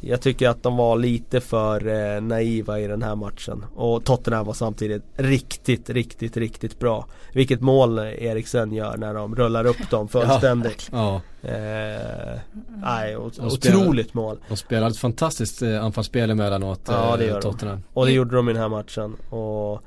[0.00, 1.86] jag tycker att de var lite för
[2.16, 3.64] eh, naiva i den här matchen.
[3.74, 7.06] Och Tottenham var samtidigt riktigt, riktigt, riktigt bra.
[7.34, 10.88] Vilket mål Eriksen gör när de rullar upp dem fullständigt.
[10.92, 12.38] Ja, Eh,
[12.82, 14.38] nej, o- De spelar- otroligt mål.
[14.48, 17.42] de spelar ett fantastiskt eh, anfallsspel emellanåt, Ja, det eh, gör de.
[17.52, 17.82] Tottenham.
[17.92, 19.14] Och det gjorde de i den här matchen.
[19.30, 19.80] Och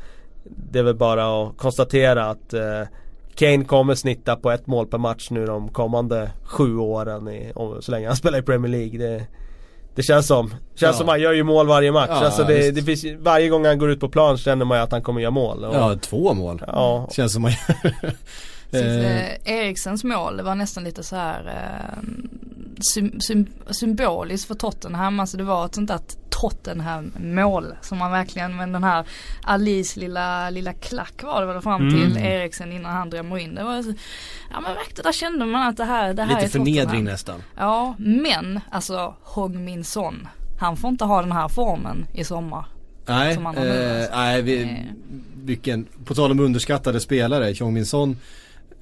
[0.44, 2.82] det är väl bara att konstatera att eh,
[3.36, 7.92] Kane kommer snitta på ett mål per match nu de kommande sju åren i, så
[7.92, 8.98] länge han spelar i Premier League.
[9.00, 9.28] Det,
[9.96, 10.50] det känns som.
[10.50, 10.94] Känns Ja.
[10.94, 12.10] som han gör ju mål varje match.
[12.12, 14.84] Ja, alltså det, det finns, varje gång han går ut på plan känner man ju
[14.84, 15.64] att han kommer göra mål.
[15.66, 16.64] Och, Ja, två mål.
[16.68, 17.10] ja.
[17.12, 17.52] Känns som man
[18.72, 22.04] Så, Eh, eh, Eriksens mål det var nästan lite så här eh,
[22.94, 25.20] sym, sym, symboliskt för Tottenham.
[25.20, 26.00] Alltså det var ett sånt där
[26.30, 29.06] Tottenham mål som man verkligen med den här
[29.44, 31.94] Alis lilla, lilla klack var det väl fram Mm.
[31.94, 33.56] till Eriksen innan han drämmer in.
[33.56, 33.94] Det var så,
[34.52, 37.04] ja men verkligen där kände man att det här, det här Lite är förnedring Tottenham.
[37.04, 37.44] nästan.
[37.58, 40.28] Ja men alltså Hong Min Son.
[40.60, 42.66] Han får inte ha den här formen i sommar.
[43.06, 44.16] Nej, nu, eh, alltså.
[44.16, 44.70] nej vi, Eh.
[45.44, 48.18] vilken, på tal om underskattade spelare, Chong Min Son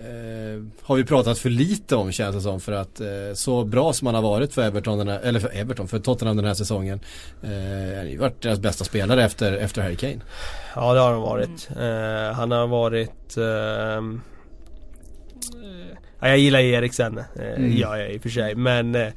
[0.04, 3.94] eh, har vi pratat för lite om känns det som för att eh, så bra
[3.94, 7.00] som han har varit för Everton, här, eller för Everton, för Tottenham den här säsongen.
[7.44, 7.50] Eh,
[7.88, 10.20] han har ju varit deras bästa spelare efter, efter Harry Kane.
[10.76, 11.70] Ja det har han varit.
[11.80, 14.22] Eh, han har varit ehm,
[15.64, 17.24] eh, ja, Jag gillar Eriksen, eh,
[17.56, 17.78] Mm.
[17.78, 18.56] gör jag i och för sig.
[18.56, 19.08] Men eh,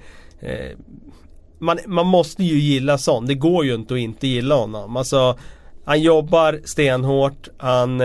[1.59, 3.28] man, man måste ju gilla sånt.
[3.28, 4.97] Det går ju inte att inte gilla honom.
[4.97, 5.39] Alltså
[5.85, 7.49] Han jobbar stenhårt.
[7.59, 8.01] Han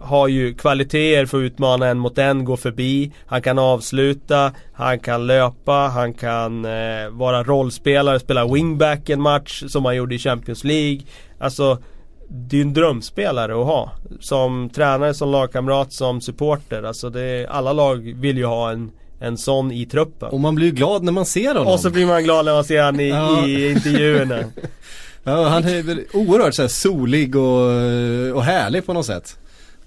[0.00, 3.12] har ju kvaliteter för att utmana en mot en, gå förbi.
[3.26, 9.64] Han kan avsluta, han kan löpa, han kan eh, vara rollspelare, spela wingback en match
[9.68, 11.00] som han gjorde i Champions League.
[11.38, 11.78] Alltså
[12.28, 13.92] det är ju en drömspelare att ha.
[14.20, 16.82] Som tränare, som lagkamrat, som supporter.
[16.82, 18.90] Alltså det, alla lag vill ju ha en,
[19.20, 20.28] en sån i truppen.
[20.28, 21.72] Och man blir ju glad när man ser honom.
[21.72, 23.46] Och så blir man glad när man ser han i, Ja.
[23.46, 24.38] i intervjuerna.
[25.24, 27.66] ja, han är oerhört så här solig och,
[28.34, 29.36] och härlig på något sätt.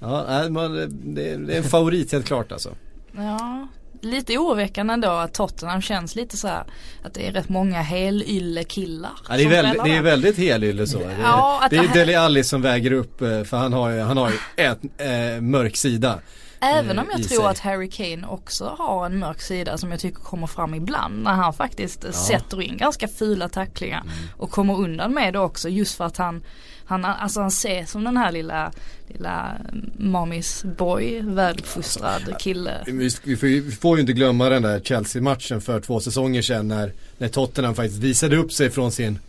[0.06, 0.74] Ja, man,
[1.16, 2.70] det, är, det är en favorit helt klart alltså.
[3.12, 3.68] Ja,
[4.02, 6.64] lite oroväckande ändå att Tottenham känns lite så här
[7.04, 10.88] att det är rätt många helylle killar Ja, det, är väldigt, det är väldigt helylle
[10.88, 10.98] så.
[11.00, 13.74] Det är, Ja, det är det här- Dele Alli som väger upp eh, för han
[13.74, 16.20] har ju, han har ju ett eh, mörk sida.
[16.60, 17.48] Även eh, om jag i tror sig.
[17.50, 21.32] att Harry Kane också har en mörk sida som jag tycker kommer fram ibland när
[21.34, 24.14] han faktiskt sätter in ganska fula tacklingar Mm.
[24.38, 26.44] och kommer undan med det också just för att han
[26.86, 28.72] han, alltså han ser som den här lilla,
[29.08, 29.52] lilla
[29.98, 32.72] mamis boy, väluppfostrad kille.
[32.86, 36.42] Vi, vi, får, ju- vi får ju inte glömma den där Chelsea-matchen för två säsonger
[36.42, 39.20] sedan när, när Tottenham faktiskt visade upp sig från sin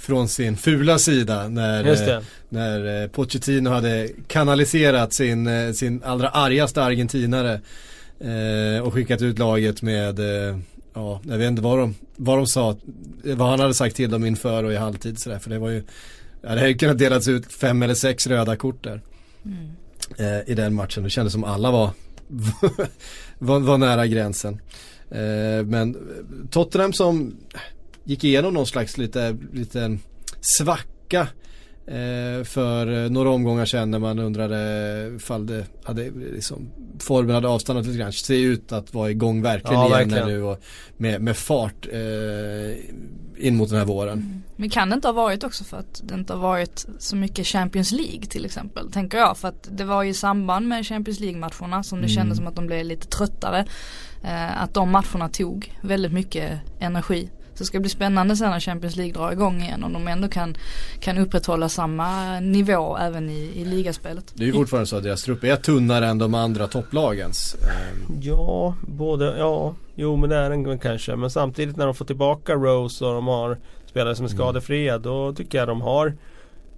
[0.00, 6.28] från sin fula sida när, eh, när eh, Pochettino hade kanaliserat sin, eh, sin allra
[6.28, 7.60] argaste argentinare
[8.20, 10.58] eh, och skickat ut laget med, eh,
[10.94, 12.76] ja, jag vet inte vad de, vad de sa,
[13.24, 15.82] vad han hade sagt till dem inför och i halvtid sådär, för det var ju,
[16.42, 19.02] ja, det hade ju kunnat delats ut fem eller sex röda kort där
[20.18, 21.02] eh, i den matchen.
[21.02, 21.90] Det kändes som alla var,
[23.38, 24.60] var, var nära gränsen.
[25.10, 25.96] Eh, men
[26.50, 27.36] Tottenham som
[28.04, 29.98] gick igenom någon slags lite, lite
[30.58, 31.28] svacka
[32.44, 37.98] för några omgångar sedan när man undrade ifall det hade liksom, formen hade avstannat lite
[37.98, 38.12] grann.
[38.12, 40.28] Ser ut att vara igång verkligen Ja, igen verkligen.
[40.28, 40.60] nu och
[40.96, 42.76] med, med fart eh,
[43.46, 44.42] in mot den här våren.
[44.56, 47.46] Men kan det inte ha varit också för att det inte har varit så mycket
[47.46, 49.36] Champions League till exempel, tänker jag.
[49.36, 52.56] För att det var ju i samband med Champions League-matcherna som det kändes som att
[52.56, 53.66] de blev lite tröttare.
[54.24, 57.28] Eh, att de matcherna tog väldigt mycket energi.
[57.58, 60.28] Så det ska bli spännande sen när Champions League drar igång igen om de ändå
[60.28, 60.56] kan,
[61.00, 64.32] kan upprätthålla samma nivå även i, i ligaspelet.
[64.34, 67.54] Det är ju fortfarande så att deras trupp är tunnare än de andra topplagens.
[67.54, 71.16] Eh, Ja, både, ja, jo men det är den kanske.
[71.16, 75.32] Men samtidigt när de får tillbaka Rose och de har spelare som är skadefria då
[75.32, 76.16] tycker jag de har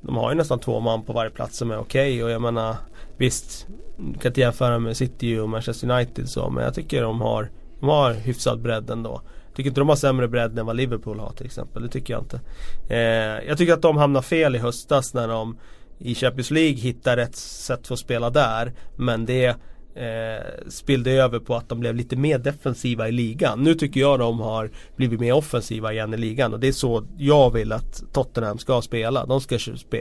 [0.01, 2.77] De har ju nästan två man på varje plats som är okej och jag menar
[3.17, 3.67] Visst,
[3.97, 7.51] kan inte jämföra med City och Manchester United så men jag tycker de har
[7.81, 9.23] De har hyfsad bredd ändå.
[9.55, 11.83] Tycker inte de har sämre bredd än vad Liverpool har till exempel.
[11.83, 12.41] Det tycker jag inte.
[12.89, 15.59] Eh, jag tycker att de hamnar fel i höstas när de
[15.99, 18.73] i Champions League hittar rätt sätt för att spela där.
[18.97, 19.57] Men det
[19.95, 23.63] eh, spillde över på att de blev lite mer defensiva i ligan.
[23.63, 27.07] Nu tycker jag de har blivit mer offensiva igen i ligan och det är så
[27.19, 29.27] jag vill att Tottenham ska spela.
[29.27, 29.59] De ska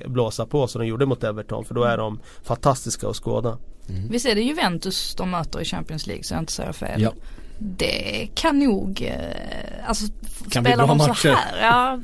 [0.07, 3.57] blåsa på som de gjorde mot Everton för då är de fantastiska att skåda.
[3.89, 4.09] Mm.
[4.09, 7.01] Visst är det Juventus de möter i Champions League så jag inte säger fel.
[7.01, 7.13] Ja.
[7.59, 10.05] Det kan nog, eh, alltså
[10.49, 11.13] kan spelar de matcher.
[11.13, 11.99] så här, ja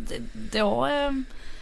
[0.51, 1.11] då eh,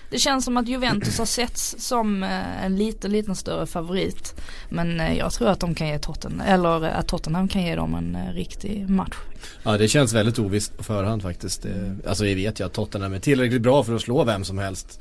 [0.10, 4.42] det känns som att Juventus har setts som eh, en liten, liten större favorit.
[4.70, 8.34] Men jag tror att de kan ge Tottenham, eller att Tottenham kan ge dem en
[8.34, 9.16] riktig match.
[9.64, 11.66] Ja det känns väldigt ovisst på förhand faktiskt.
[12.08, 15.00] Alltså vi vet ju att Tottenham är tillräckligt bra för att slå vem som helst.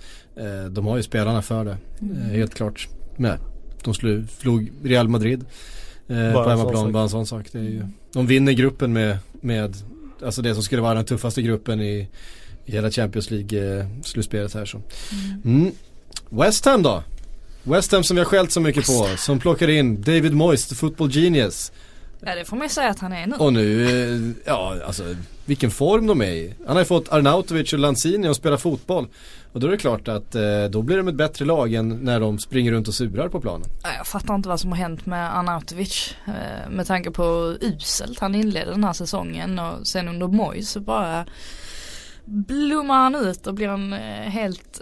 [0.70, 2.30] De har ju spelarna för det, mm.
[2.30, 2.88] helt klart.
[3.16, 3.38] Men
[3.84, 5.45] de slog Real Madrid
[6.35, 7.47] på hemmaplan, bara en sån sak.
[7.53, 9.77] Det är ju, de vinner gruppen med, med
[10.25, 12.09] Alltså det som skulle vara den tuffaste gruppen i
[12.67, 14.81] i hela Champions League-slutspelet här så.
[15.13, 15.61] Mm.
[15.61, 15.73] Mm.
[16.29, 17.03] West Ham då?
[17.63, 20.75] West Ham som vi har skällt så mycket på, som plockar in David Moyes, the
[20.75, 21.73] football genius.
[22.27, 23.37] Ja det får man ju säga att han är nu.
[23.37, 25.05] Och nu, eh, ja alltså
[25.45, 26.55] vilken form de är i.
[26.66, 29.07] Han har ju fått Arnautovic och Lanzini att spela fotboll.
[29.53, 32.20] Och då är det klart att eh, då blir de ett bättre lag än när
[32.20, 33.68] de springer runt och surar på planen.
[33.83, 36.16] Jag fattar inte vad som har hänt med Arnautovic.
[36.27, 40.81] Eh, med tanke på uselt han inledde den här säsongen och sen under Moyes så
[40.81, 41.27] bara
[42.25, 43.93] blommar han ut och blir en
[44.31, 44.81] helt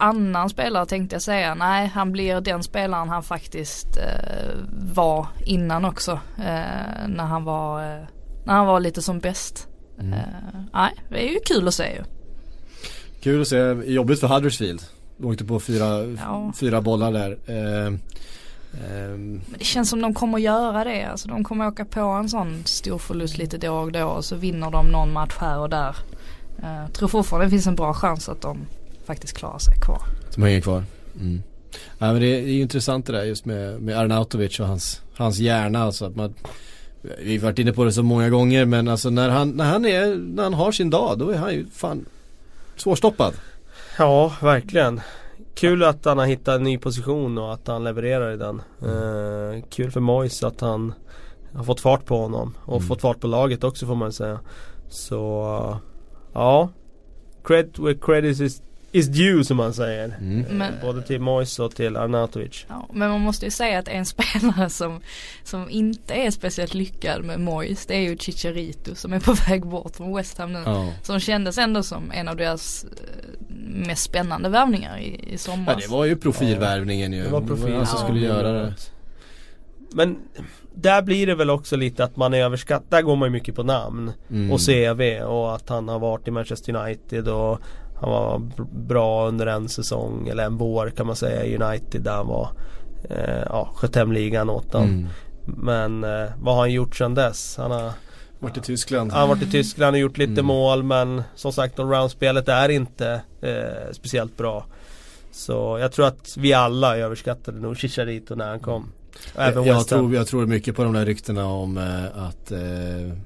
[0.00, 1.54] annan spelare tänkte jag säga.
[1.54, 4.54] Nej, han blir den spelaren han faktiskt eh,
[4.94, 6.12] var innan också.
[6.38, 8.02] Eh, när, han var, eh,
[8.44, 9.68] när han var lite som bäst.
[10.00, 10.12] Mm.
[10.12, 10.20] Eh,
[10.72, 12.04] nej, det är ju kul att se ju.
[13.20, 14.82] Kul att se, jobbigt för Huddersfield.
[15.16, 16.52] De åkte på fyra, ja.
[16.60, 17.38] fyra bollar där.
[18.72, 21.04] Men det känns som de kommer göra det.
[21.04, 24.36] Alltså de kommer åka på en sån stor förlust lite då och då och så
[24.36, 25.96] vinner de någon match här och där.
[26.62, 28.66] Jag eh, tror fortfarande det finns en bra chans att de
[29.10, 30.02] faktiskt klarar sig kvar.
[30.34, 30.84] De hänger kvar.
[31.20, 31.42] Mm.
[31.98, 35.38] Ja, men det är, ju intressant det där just med, med Arnautovic och hans, hans
[35.38, 35.82] hjärna.
[35.82, 36.34] Alltså att man,
[37.22, 39.86] vi har varit inne på det så många gånger men alltså när han, när han,
[39.86, 42.06] är, när han har sin dag då är han ju fan
[42.76, 43.34] svårstoppad.
[43.98, 45.00] Ja, verkligen.
[45.54, 48.62] Kul att han har hittat en ny position och att han levererar i den.
[48.82, 49.54] Mm.
[49.54, 50.94] Eh, kul för Mois att han
[51.54, 52.88] har fått fart på honom och mm.
[52.88, 54.40] fått fart på laget också får man säga.
[54.88, 55.80] Så
[56.32, 56.68] Ja
[57.44, 58.62] Credit where credit is,
[58.92, 60.04] is due som man säger.
[60.04, 60.58] Mm.
[60.58, 62.66] Men, Både till Mois och till Arnautovic.
[62.68, 65.00] Ja, men man måste ju säga att en spelare som,
[65.44, 69.66] som inte är speciellt lyckad med Mois det är ju Chicharito som är på väg
[69.66, 70.62] bort från West Ham nu.
[70.64, 70.92] Ja.
[71.02, 72.90] Som kändes ändå som en av deras eh,
[73.86, 75.76] mest spännande värvningar i, i somras.
[75.80, 77.22] Ja det var ju profilvärvningen ju.
[77.22, 77.74] Det var profil.
[77.74, 78.04] Alltså ja.
[78.04, 78.74] skulle göra det.
[79.92, 80.18] Men
[80.74, 82.86] där blir det väl också lite att man är överskattad.
[82.88, 84.52] Där går man ju mycket på namn mm.
[84.52, 87.60] och CV och att han har varit i Manchester United och
[88.00, 88.42] han var
[88.86, 92.50] bra under en säsong eller en vår kan man säga i United där han var
[93.10, 94.82] eh, Ja, sköt hem ligan åt dem.
[94.82, 95.06] Mm.
[95.44, 97.56] Men eh, vad har han gjort sedan dess?
[97.56, 97.92] Han har
[98.38, 99.12] varit i Tyskland.
[99.12, 100.46] Han har varit i Tyskland och gjort lite mm.
[100.46, 104.66] mål men som sagt allround-spelet är inte eh, speciellt bra.
[105.32, 108.92] Så jag tror att vi alla överskattade nog Chicharito när han kom.
[109.34, 113.16] Även jag, tror, jag tror mycket på de där ryktena om eh, att eh,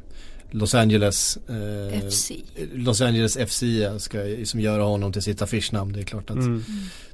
[0.55, 2.33] Los Angeles eh, FC
[2.75, 3.63] Los Angeles FC
[3.99, 5.93] ska som göra honom till sitt affischnamn.
[5.93, 6.65] Det är klart att mm.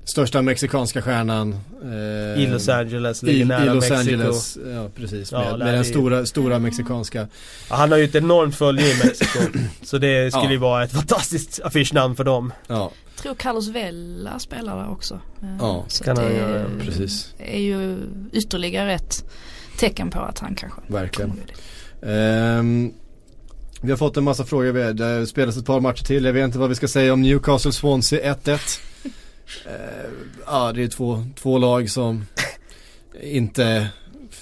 [0.04, 4.14] största mexikanska stjärnan eh, I Los Angeles, i, nära i Los Mexico.
[4.14, 5.32] Angeles, ja precis.
[5.32, 7.28] Ja, med, med den stora, stora mexikanska
[7.70, 9.38] ja, Han har ju ett enormt följe i Mexiko.
[9.82, 12.52] så det skulle ju vara ett fantastiskt affischnamn för dem.
[12.66, 15.20] Ja tror Carlos Vela spelar där också.
[15.42, 16.66] Eh, ja, så kan han göra.
[16.80, 17.34] Precis.
[17.38, 17.96] är ju
[18.32, 19.24] ytterligare ett
[19.78, 21.32] tecken på att han kanske Verkligen.
[22.00, 22.92] Um,
[23.82, 24.92] vi har fått en massa frågor.
[24.92, 26.24] Det spelas ett par matcher till.
[26.24, 28.50] Jag vet inte vad vi ska säga om Newcastle Swansea 1-1.
[29.06, 29.12] uh,
[29.66, 32.26] ehm, ja, det är två, två lag som
[33.22, 33.88] inte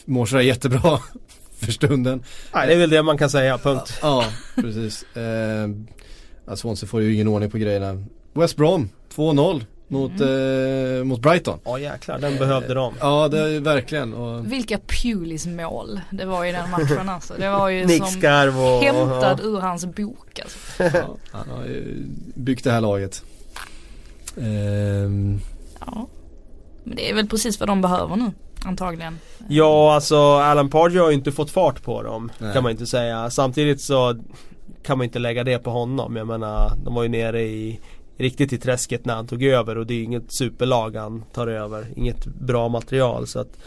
[0.05, 0.99] mår sådär jättebra
[1.59, 2.23] för stunden.
[2.55, 3.99] Nej, det är väl det man kan säga, punkt.
[4.03, 4.25] Ja,
[4.55, 5.05] precis.
[5.17, 8.05] Uh, Swansea får ju ingen ordning på grejerna.
[8.35, 10.99] West Brom 2-0 mot, mm.
[10.99, 11.59] eh, mot Brighton.
[11.65, 12.95] Ja jäklar, den behövde de.
[13.01, 14.15] Ja det är verkligen.
[14.15, 14.53] Och...
[14.53, 17.35] Vilka Pulis mål det var i den matchen alltså.
[17.39, 18.07] Det var ju som
[18.49, 19.49] och, hämtad ja.
[19.49, 20.59] ur hans bok alltså.
[20.99, 23.23] ja, han har ju byggt det här laget.
[24.37, 25.41] Um...
[25.87, 26.07] Ja.
[26.85, 28.33] Men det är väl precis vad de behöver nu.
[28.65, 29.19] Antagligen.
[29.49, 32.33] Ja alltså Alan Pardew har ju inte fått fart på dem.
[32.39, 32.53] Nej.
[32.53, 33.31] Kan man inte säga.
[33.31, 34.17] Samtidigt så
[34.83, 36.17] kan man inte lägga det på honom.
[36.17, 37.81] Jag menar de var ju nere i
[38.19, 41.87] riktigt i träsket när han tog över och det är inget superlag han tar över.
[41.97, 43.59] Inget bra material så att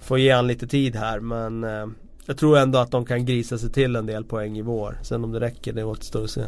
[0.00, 1.86] Får ge han lite tid här men eh,
[2.26, 4.98] jag tror ändå att de kan grisa sig till en del poäng i vår.
[5.02, 6.42] Sen om det räcker, det återstår att se.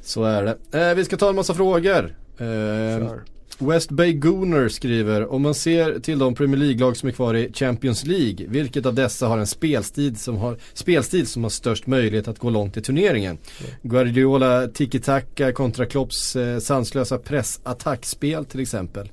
[0.00, 0.88] Så är det.
[0.88, 2.16] Eh, vi ska ta en massa frågor.
[2.38, 3.12] Eh.
[3.60, 7.52] West Bay Gooner skriver, om man ser till de Premier League-lag som är kvar i
[7.52, 12.28] Champions League, vilket av dessa har en spelstil som har, spelstil som har störst möjlighet
[12.28, 13.38] att gå långt i turneringen?
[13.82, 19.08] Guardiola tiki-taka kontra Klopps eh, sanslösa pressattackspel till exempel.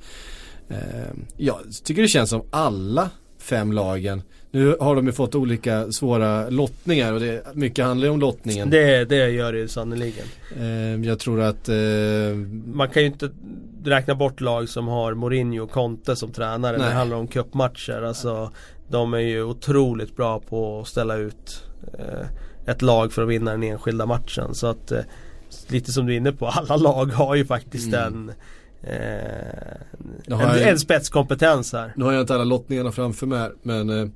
[0.69, 0.77] Eh,
[1.37, 4.21] jag tycker det känns som alla fem lagen,
[4.51, 8.69] nu har de ju fått olika svåra lottningar och det, mycket handlar ju om lottningen.
[8.69, 10.25] Det, det gör det ju sannerligen.
[10.59, 11.75] Eh, jag tror att eh,
[12.65, 13.29] Man kan ju inte
[13.87, 18.01] räkna bort lag som har Mourinho och Conte som tränare när det handlar om cupmatcher.
[18.01, 18.51] Alltså,
[18.89, 21.63] de är ju otroligt bra på att ställa ut
[21.99, 22.27] eh,
[22.65, 24.55] ett lag för att vinna den enskilda matchen.
[24.55, 25.01] Så att eh,
[25.67, 28.31] lite som du är inne på, alla lag har ju faktiskt en,
[28.83, 28.95] eh,
[30.25, 31.93] en, jag- en spetskompetens här.
[31.95, 34.07] Nu har jag inte alla lottningarna framför mig här, men eh,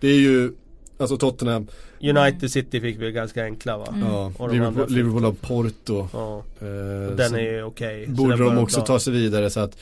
[0.00, 0.52] det är ju
[1.00, 1.66] Alltså Tottenham,
[2.00, 3.86] United City fick vi ganska enkla va?
[4.02, 6.08] ja, Och de andra Liverpool, Liverpool har Porto.
[6.12, 8.04] Ja, Eh, den är ju okej.
[8.06, 8.86] Så borde de också bra.
[8.86, 9.76] ta sig vidare så att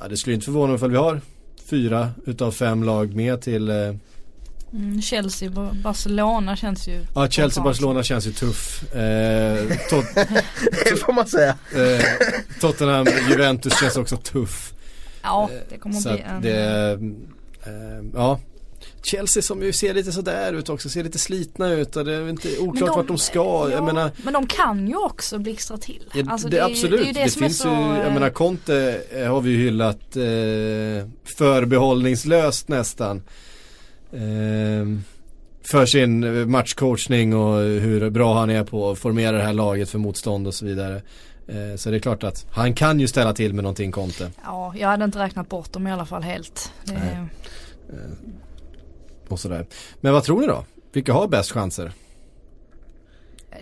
[0.00, 1.20] ja, Det skulle inte förvåna mig ifall vi har
[1.70, 3.94] fyra utav fem lag med till eh,
[4.72, 8.94] Mm, Chelsea, Ba- Barcelona känns ju Ja Chelsea Barcelona känns ju tuff.
[8.94, 10.04] Eh, tot,
[10.84, 11.50] Det får man säga.
[11.74, 12.04] eh,
[12.60, 14.72] Tottenham Juventus känns också tuff.
[15.22, 16.42] Ja, det kommer att bli en...
[16.42, 16.92] det,
[17.64, 18.40] eh, ja
[19.06, 22.28] Chelsea som ju ser lite sådär ut också, ser lite slitna ut och det är
[22.28, 23.68] inte oklart Men de- vart de ska.
[23.72, 26.02] ja, menar Men de kan ju också blixtra till.
[26.14, 28.30] Ja, Alltså, det, är ju- absolut, det, det, som finns så, ju, jag eh, menar
[28.30, 33.22] Conte eh, har vi ju hyllat eh, förbehållningslöst nästan.
[34.12, 34.86] Eh,
[35.62, 39.98] för sin matchcoachning och hur bra han är på att formera det här laget för
[39.98, 41.02] motstånd och så vidare.
[41.48, 44.30] Eh, så det är klart att han kan ju ställa till med någonting Conte.
[44.44, 46.72] Ja, jag hade inte räknat bort dem i alla fall helt.
[46.84, 47.26] Det.
[49.28, 49.66] Och sådär.
[50.00, 50.64] Men vad tror ni då?
[50.92, 51.92] Vilka har bäst chanser?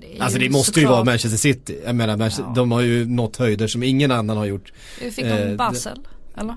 [0.00, 1.80] det Alltså det måste ju såklart- vara Manchester City.
[1.84, 2.52] Jag menar Manchester, Ja.
[2.54, 4.72] de har ju nått höjder som ingen annan har gjort.
[4.98, 5.98] Fick de eh, Basel?
[6.36, 6.54] Eller?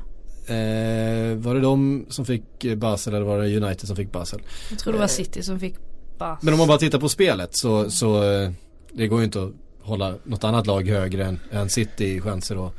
[0.49, 4.39] Eh, var det de som fick eh, Basel eller var det United som fick Basel?
[4.70, 5.76] Jag tror det var City som fick
[6.18, 6.45] Basel.
[6.45, 8.51] Men om man bara tittar på spelet så, så eh,
[8.93, 9.51] det går ju inte att
[9.82, 12.74] hålla något annat lag högre än, än City i chanser att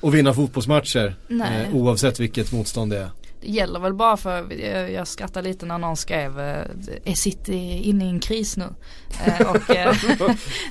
[0.00, 1.14] och vinna fotbollsmatcher.
[1.30, 3.10] Eh, oavsett vilket motstånd det är.
[3.40, 6.64] Det gäller väl bara för, jag, jag skrattar lite när någon skrev eh,
[7.04, 8.66] Är City inne i en kris nu?
[9.26, 9.94] Eh, och, eh,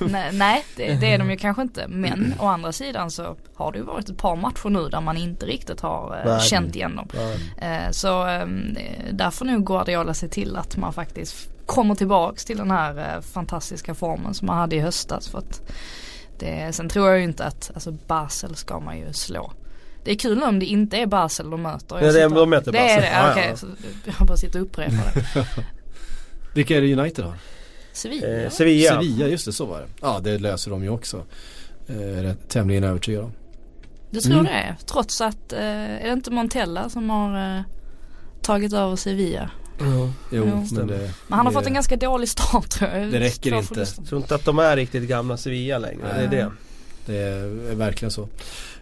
[0.00, 1.88] nej, nej det, det är de ju kanske inte.
[1.88, 5.16] Men å andra sidan så har det ju varit ett par matcher nu där man
[5.16, 6.40] inte riktigt har eh, Nej.
[6.40, 7.08] känt igen dem.
[7.58, 8.46] Eh, så eh,
[9.12, 13.20] där får nog Guardiola se till att man faktiskt kommer tillbaks till den här eh,
[13.20, 15.28] fantastiska formen som man hade i höstas.
[15.28, 15.62] För att
[16.38, 19.52] det, sen tror jag ju inte att, alltså Basel ska man ju slå.
[20.04, 21.96] Det är kul om det inte är Basel de möter.
[21.96, 23.00] Jag Ja, det är- de möter Det är Basel.
[23.02, 23.32] det, Ja, ja.
[23.32, 23.52] okej.
[23.56, 23.66] så
[24.18, 25.46] Jag bara sitter och upprepar det.
[26.54, 27.34] Vilka är det United har?
[27.92, 28.26] Sevilla?
[28.28, 28.90] Eh, Sevilla.
[28.90, 29.86] Sevilla, just det så var det.
[30.00, 31.24] Ja det löser de ju också.
[31.88, 33.32] Eh, rätt, tämligen övertygad om.
[34.10, 34.44] Du tror Mm.
[34.44, 34.76] det?
[34.86, 37.62] Trots att, eh, är det inte Montella som har eh,
[38.42, 39.50] tagit över Sevilla?
[39.82, 40.66] Jo, Jo.
[40.72, 43.12] men det, Men han har det, fått en ganska dålig start tror jag.
[43.12, 43.80] Det räcker inte.
[43.98, 46.02] Jag tror inte att de är riktigt gamla Sevilla längre.
[46.02, 46.36] Det är Nej.
[46.36, 46.50] det.
[47.06, 48.28] Det är verkligen så.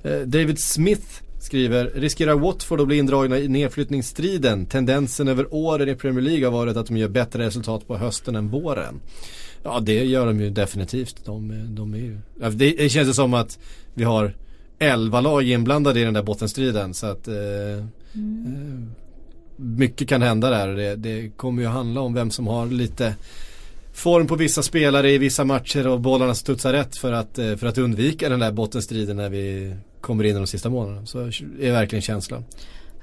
[0.02, 4.66] Eh, David Smith skriver, riskerar Watford att bli indragna i nedflyttningsstriden?
[4.66, 8.36] Tendensen över åren i Premier League har varit att de gör bättre resultat på hösten
[8.36, 9.00] än våren.
[9.62, 11.24] Ja det gör de ju definitivt.
[11.24, 12.18] De, de är ju,
[12.50, 13.58] det, det känns ju som att
[13.94, 14.34] vi har
[14.78, 17.84] 11 lag inblandade i den där bottenstriden så att eh, eh,
[19.56, 23.14] mycket kan hända där det, det kommer ju handla om vem som har lite
[23.98, 27.66] form på vissa spelare i vissa matcher och bollarna studsar rätt för att, eh, för
[27.66, 31.06] att undvika den där bottenstriden när vi kommer in i de sista månaderna.
[31.06, 31.18] Så
[31.60, 32.44] är verkligen känslan.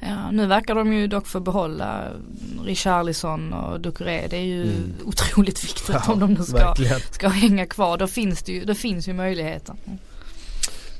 [0.02, 2.04] Ja, nu verkar de ju dock få behålla
[2.66, 4.28] Richarlison och Ducoré.
[4.30, 4.94] Det är ju Mm.
[5.06, 7.00] otroligt viktigt Ja, om de nu ska, verkligen.
[7.12, 7.98] ska hänga kvar.
[7.98, 9.76] Då finns det ju, då finns ju möjligheten.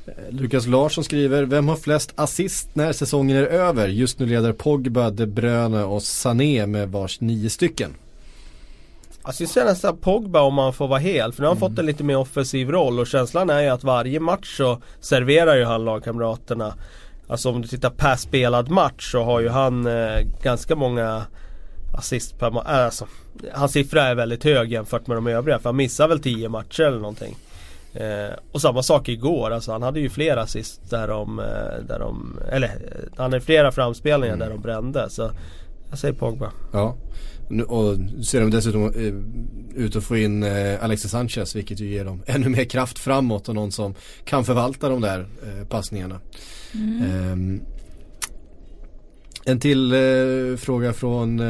[0.06, 3.88] Eh, Lukas Larsson skriver, vem har flest assist när säsongen är över?
[3.88, 7.94] Just nu leder Pogba, De Bruyne och Sané med vars nio stycken.
[9.26, 11.32] Alltså jag ser nästan Pogba om man får vara hel.
[11.32, 13.84] För nu har han fått en lite mer offensiv roll och känslan är ju att
[13.84, 16.74] varje match så serverar ju han lagkamraterna.
[17.28, 21.22] Alltså om du tittar per spelad match så har ju han eh, ganska många
[21.94, 22.66] assist per match.
[22.66, 23.06] Alltså,
[23.52, 26.82] hans siffra är väldigt hög jämfört med de övriga för han missar väl 10 matcher
[26.82, 27.36] eller någonting.
[27.94, 31.98] Eh, och samma sak igår, alltså han hade ju flera assist där de, eh, där
[31.98, 32.72] de eller eh,
[33.16, 34.48] han hade flera framspelningar Mm.
[34.48, 35.10] där de brände.
[35.10, 35.30] Så
[35.90, 36.50] jag säger Pogba.
[36.72, 36.96] Ja.
[37.66, 42.04] Och ser de dessutom eh, ut att få in eh, Alexis Sanchez vilket ju ger
[42.04, 43.94] dem ännu mer kraft framåt och någon som
[44.24, 46.20] kan förvalta de där eh, passningarna.
[46.74, 47.60] Ehm,
[49.44, 49.94] en till
[50.58, 51.40] fråga från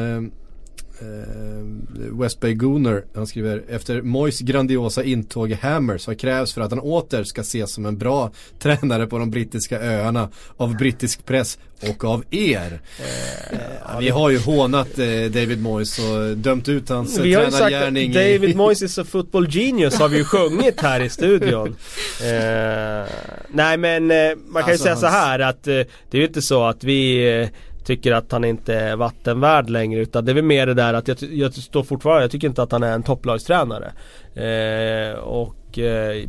[1.01, 6.61] eh, West Bay Gooner, han skriver efter Mois grandiosa intåg i Hammers vad krävs för
[6.61, 11.25] att han åter ska ses som en bra tränare på de brittiska öarna av brittisk
[11.25, 12.81] press och av er.
[12.99, 17.51] Eh, vi har ju hånat eh, David Moyes och dömt ut hans Vi har ju
[17.51, 18.55] sagt tränargärning David.
[18.55, 21.75] Moyes is a football genius har vi ju sjungit här i studion.
[22.21, 23.05] Eh,
[23.49, 24.17] nej men eh,
[24.47, 26.83] man kan ju Alltså, säga så här att eh, det är ju inte så att
[26.83, 27.49] vi
[27.87, 31.07] tycker att han inte är vattenvärd längre utan det är väl mer det där att
[31.07, 33.91] jag, jag står fortfarande, jag tycker inte att han är en topplagstränare.
[34.35, 36.27] Eh, och eh,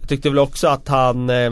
[0.00, 1.50] jag tyckte väl också att han eh,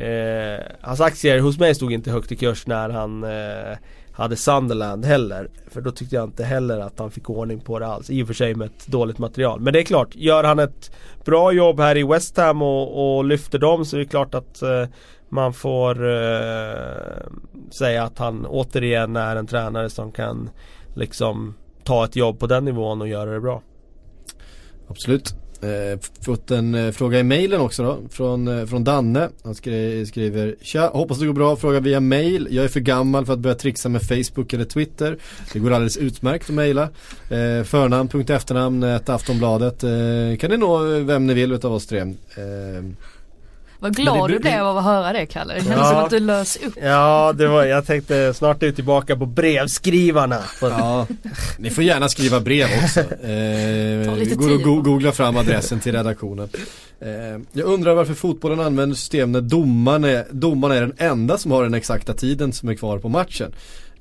[0.00, 3.76] Eh, hans aktier hos mig stod inte högt i kurs när han eh,
[4.12, 5.48] hade Sunderland heller.
[5.70, 8.10] För då tyckte jag inte heller att han fick ordning på det alls.
[8.10, 9.60] I och för sig med ett dåligt material.
[9.60, 10.90] Men det är klart, gör han ett
[11.24, 14.62] bra jobb här i West Ham och, och lyfter dem så är det klart att
[14.62, 14.86] eh,
[15.30, 17.26] man får eh,
[17.78, 20.50] säga att han återigen är en tränare som kan
[20.94, 21.54] liksom
[21.84, 23.62] ta ett jobb på den nivån och göra det bra.
[24.88, 25.34] Absolut.
[25.62, 29.28] Eh, fått en eh, fråga i mejlen också då från, eh, från Danne.
[29.44, 31.56] Han skri skriver Tja, hoppas det går bra.
[31.56, 32.48] Fråga via mail.
[32.50, 35.18] Jag är för gammal för att börja trixa med Facebook eller Twitter.
[35.52, 36.88] Det går alldeles utmärkt att mejla.
[37.30, 39.84] Eh, eh, ett Aftonbladet.
[39.84, 42.00] Eh, kan ni nå eh, vem ni vill utav oss tre.
[42.00, 42.84] Eh,
[43.80, 45.54] vad glad det- du blev av att höra det Kalle.
[45.54, 45.88] Det kändes Ja.
[45.88, 46.74] som att du lös upp.
[46.82, 50.38] Ja, det var, jag tänkte snart är vi tillbaka på brevskrivarna.
[50.60, 51.06] ja,
[51.58, 53.00] ni får gärna skriva brev också.
[53.30, 54.56] Eh, Ta lite går tid.
[54.56, 56.48] att go googla fram adressen till redaktionen.
[57.00, 57.08] Eh,
[57.52, 61.62] jag undrar varför fotbollen använder system när domaren är, domaren är den enda som har
[61.62, 63.52] den exakta tiden som är kvar på matchen.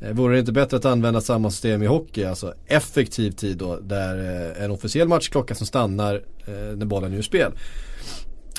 [0.02, 3.80] Eh, vore det inte bättre att använda samma system i hockey, alltså effektiv tid då,
[3.82, 4.16] där
[4.58, 6.16] eh, en officiell matchklocka som stannar
[6.48, 7.52] eh, när bollen är ur spel.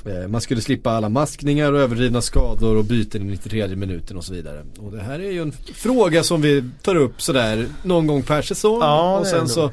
[0.07, 4.25] Eh, Man skulle slippa alla maskningar och överdrivna skador och byten i 93 minuten och
[4.25, 4.65] så vidare.
[4.79, 8.43] Och det här är ju en fråga som vi tar upp sådär någon gång per
[8.43, 8.79] säsong.
[8.81, 9.71] Ja, och sen så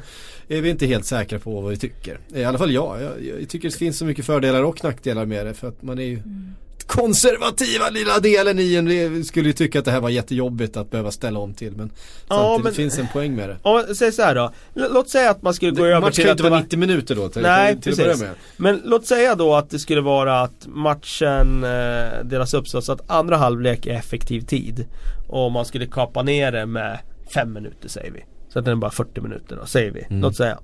[0.48, 2.18] är vi inte helt säkra på vad vi tycker.
[2.34, 3.02] I alla fall jag.
[3.02, 5.98] Jag, jag tycker det finns så mycket fördelar och nackdelar med det för att man
[5.98, 6.22] är ju
[6.88, 10.90] konservativa lilla delen i en det skulle ju tycka att det här var jättejobbigt att
[10.90, 11.90] behöva ställa om till men
[12.28, 13.56] Ja, samtidigt men- finns en poäng med det.
[13.62, 14.52] Om, säg så här då.
[14.76, 16.58] L- låt säga att man skulle gå över Match till kan ju inte det vara
[16.58, 18.26] var- 90 minuter då till, Nej, till, till precis.
[18.56, 23.10] Men låt säga då att det skulle vara att matchen eh, delas upp så att
[23.10, 24.86] andra halvlek är effektiv tid.
[25.28, 26.98] Och man skulle kapa ner det med
[27.34, 28.24] fem minuter säger vi.
[28.52, 30.04] Så att den är bara 40 minuter då, säger vi.
[30.10, 30.20] Mm.
[30.22, 30.58] Låt säga.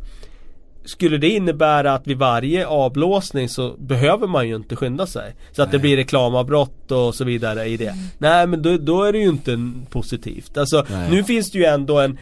[0.84, 5.34] Skulle det innebära att vid varje avblåsning så behöver man ju inte skynda sig?
[5.52, 5.82] Så att det Nej.
[5.82, 7.94] blir reklamavbrott och så vidare i det.
[8.18, 9.58] Nej men då, då är det ju inte
[9.90, 10.56] positivt.
[10.58, 11.10] Alltså Nej.
[11.10, 12.18] nu finns det ju ändå en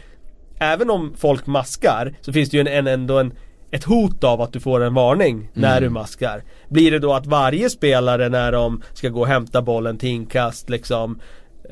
[0.59, 3.33] Även om folk maskar så finns det ju en, en, ändå en
[3.71, 5.83] ett hot av att du får en varning när Mm.
[5.83, 6.43] du maskar.
[6.69, 10.71] Blir det då att varje spelare när de ska gå och hämta bollen till inkast
[10.71, 11.21] liksom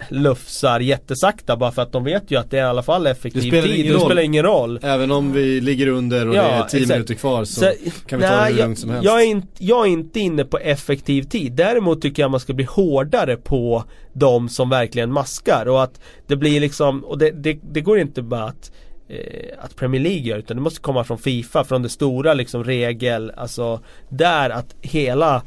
[0.09, 3.43] lufsar jättesakta bara för att de vet ju att det är i alla fall effektiv
[3.43, 3.81] Det spelar tid.
[3.85, 4.79] ingen det spelar ingen roll.
[4.83, 6.89] Även om vi ligger under och Ja, det är 10 exakt.
[6.89, 7.73] minuter kvar så, Så-
[8.07, 9.05] kan vi ta det nej, hur jag- lugnt som helst.
[9.05, 11.53] Jag är, inte, jag är inte inne på effektiv tid.
[11.53, 16.37] Däremot tycker jag man ska bli hårdare på de som verkligen maskar och att det
[16.37, 18.73] blir liksom, och det, det, det går inte bara att
[19.09, 19.19] eh,
[19.65, 23.33] att Premier League gör utan det måste komma från Fifa, från det stora liksom regel,
[23.37, 25.43] alltså där att hela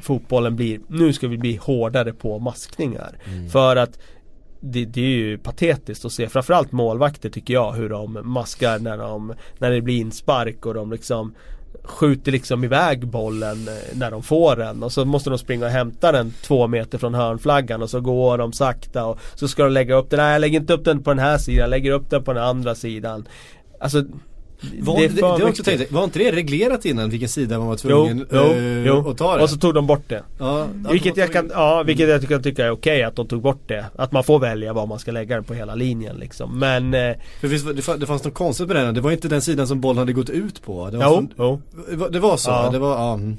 [0.00, 3.18] fotbollen blir, nu ska vi bli hårdare på maskningar.
[3.24, 3.48] Mm.
[3.48, 3.98] För att
[4.60, 8.98] det, det är ju patetiskt att se framförallt målvakter tycker jag hur de maskar när,
[8.98, 11.34] de, när det blir inspark och de liksom
[11.84, 15.70] skjuter liksom iväg bollen eh, när de får den och så måste de springa och
[15.70, 19.72] hämta den två meter från hörnflaggan och så går de sakta och så ska de
[19.72, 21.92] lägga upp den, nej jag lägger inte upp den på den här sidan, jag lägger
[21.92, 23.28] upp den på den andra sidan.
[23.80, 24.04] Alltså
[24.80, 27.68] Var, det, det, det, var också tänkte, var inte det reglerat innan vilken sida man
[27.68, 28.52] var tvungen jo,
[28.86, 29.10] jo.
[29.10, 29.42] att ta det?
[29.42, 30.22] Och så tog de bort det.
[30.38, 32.20] ja, Vilket jag kan, ja, vilket Mm.
[32.20, 33.86] jag kan tycka är okej att de tog bort det.
[33.96, 36.58] Att man får välja var man ska lägga den på hela linjen liksom.
[36.58, 39.28] Men eh, För visst, det, fann- det fanns något konstigt med den, det var inte
[39.28, 40.90] den sidan som bollen hade gått ut på.
[40.90, 41.62] Det var, jo, från-
[41.98, 42.08] jo.
[42.08, 42.50] det var så?
[42.50, 42.70] Ja.
[42.72, 43.14] Det var, ja.
[43.14, 43.36] mm.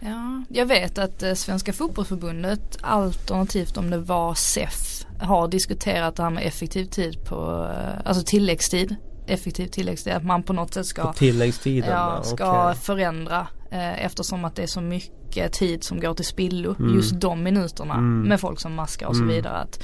[0.00, 6.22] Ja, jag vet att eh, Svenska fotbollförbundet alternativt om det var SEF har diskuterat det
[6.22, 7.68] här med effektiv tid på,
[8.04, 8.96] alltså tilläggstid.
[9.26, 11.12] Effektiv tilläggstid, att man på något sätt ska
[11.86, 12.80] ja, ska okej.
[12.82, 16.94] förändra eh, eftersom att det är så mycket tid som går till spillo Mm.
[16.94, 18.22] just de minuterna Mm.
[18.28, 19.34] med folk som maskar och så Mm.
[19.34, 19.56] vidare.
[19.56, 19.82] Att,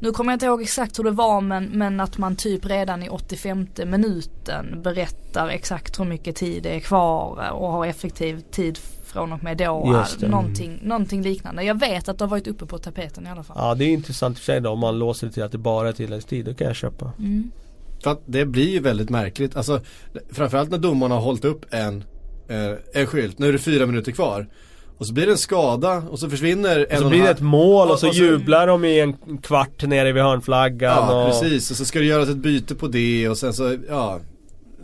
[0.00, 3.02] nu kommer jag inte ihåg exakt hur det var men, men att man typ redan
[3.02, 8.78] i 85 minuten berättar exakt hur mycket tid det är kvar och har effektiv tid
[9.04, 10.04] från och med då.
[10.20, 10.28] Det.
[10.28, 11.62] Någonting, någonting liknande.
[11.62, 13.56] Jag vet att det har varit uppe på tapeten i alla fall.
[13.60, 15.88] Ja det är intressant i sig då om man låser det till att det bara
[15.88, 16.44] är tilläggstid.
[16.44, 17.12] Då kan jag köpa.
[17.18, 17.50] Mm.
[18.02, 19.56] För att det blir ju väldigt märkligt.
[19.56, 19.80] Alltså,
[20.32, 22.04] framförallt när domarna har hållit upp en,
[22.48, 23.38] eh, en skylt.
[23.38, 24.48] Nu är det fyra minuter kvar.
[24.98, 27.26] Och så blir det en skada och så försvinner en Och så och blir en
[27.26, 31.24] det ett mål Ja, och så jublar de i en kvart nere vid hörnflaggan Ja,
[31.24, 31.30] och...
[31.30, 31.70] precis.
[31.70, 34.20] Och så ska det göras ett byte på det och sen så, ja.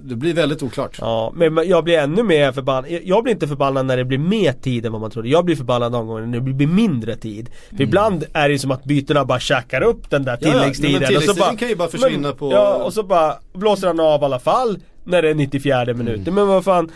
[0.08, 0.96] Det blir väldigt oklart.
[1.00, 2.90] Ja, men jag blir ännu mer förbannad.
[3.04, 5.28] Jag- blir inte förbannad när det blir mer tid än vad man trodde.
[5.28, 7.50] Jag blir förbannad någon gång när det blir mindre tid.
[7.76, 10.52] För ibland är det som att bytena bara käkar upp den där Ja, ja.
[10.52, 10.92] tilläggstiden.
[10.92, 13.34] Nej, men och så tilläggstiden kan ju bara försvinna men, på- Ja, och så bara
[13.54, 16.22] blåser han av i alla fall när det är 94 minuten.
[16.22, 16.34] Mm.
[16.34, 16.90] Men vad fan,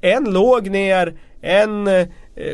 [0.00, 2.06] en låg ner, en eh,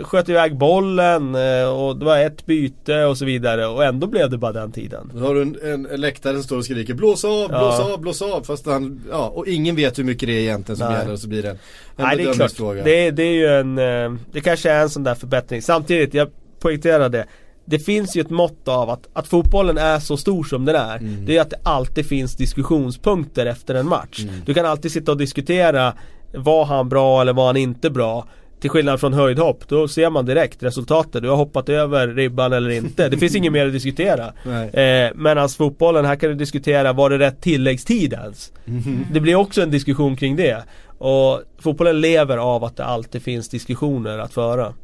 [0.03, 3.67] sköt iväg bollen eh, och det var ett byte och så vidare.
[3.67, 5.11] Och ändå blev det bara den tiden.
[5.15, 7.93] Då har du en, en läktare som står och skriker blås av, blås Ja.
[7.93, 8.43] av, blås av.
[8.43, 10.99] Fast han, ja, och ingen vet hur mycket det är egentligen som Nej.
[10.99, 11.61] gäller och så blir det en, en
[12.05, 12.35] Nej det är klart.
[12.37, 12.85] bedömningsfråga.
[12.85, 15.63] Det, det är ju en, eh, det kanske är en sån där förbättring.
[15.63, 16.29] Samtidigt, jag
[16.61, 17.25] poängterar det.
[17.65, 20.97] Det finns ju ett mått av att, att fotbollen är så stor som den är.
[20.97, 21.27] Mm.
[21.27, 24.21] Det är att det alltid finns diskussionspunkter efter en match.
[24.23, 24.35] Mm.
[24.47, 25.93] Du kan alltid sitta och diskutera
[26.35, 28.27] Var han bra eller var han inte bra?
[28.61, 31.23] Till skillnad från höjdhopp, då ser man direkt resultatet.
[31.23, 33.09] Du har hoppat över ribban eller inte.
[33.09, 34.33] Det finns inget mer att diskutera.
[34.73, 38.53] Eh, Medan fotbollen, här kan du diskutera, var det rätt tilläggstid ens?
[38.65, 39.07] Mhm.
[39.13, 40.63] Det blir också en diskussion kring det.
[40.99, 44.75] Och fotbollen lever av att det alltid finns diskussioner att föra.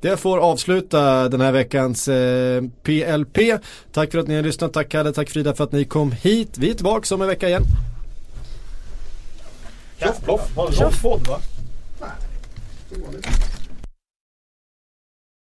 [0.00, 3.38] Det får avsluta den här veckans eh, PLP.
[3.92, 4.72] Tack för att ni har lyssnat.
[4.72, 6.58] Tack Kalle, tack Frida för att ni kom hit.
[6.58, 7.62] Vi är tillbaka om en vecka igen.
[10.02, 10.56] Tjoff, ploff.
[10.56, 11.38] Har du va?
[12.94, 13.53] Som vanligt.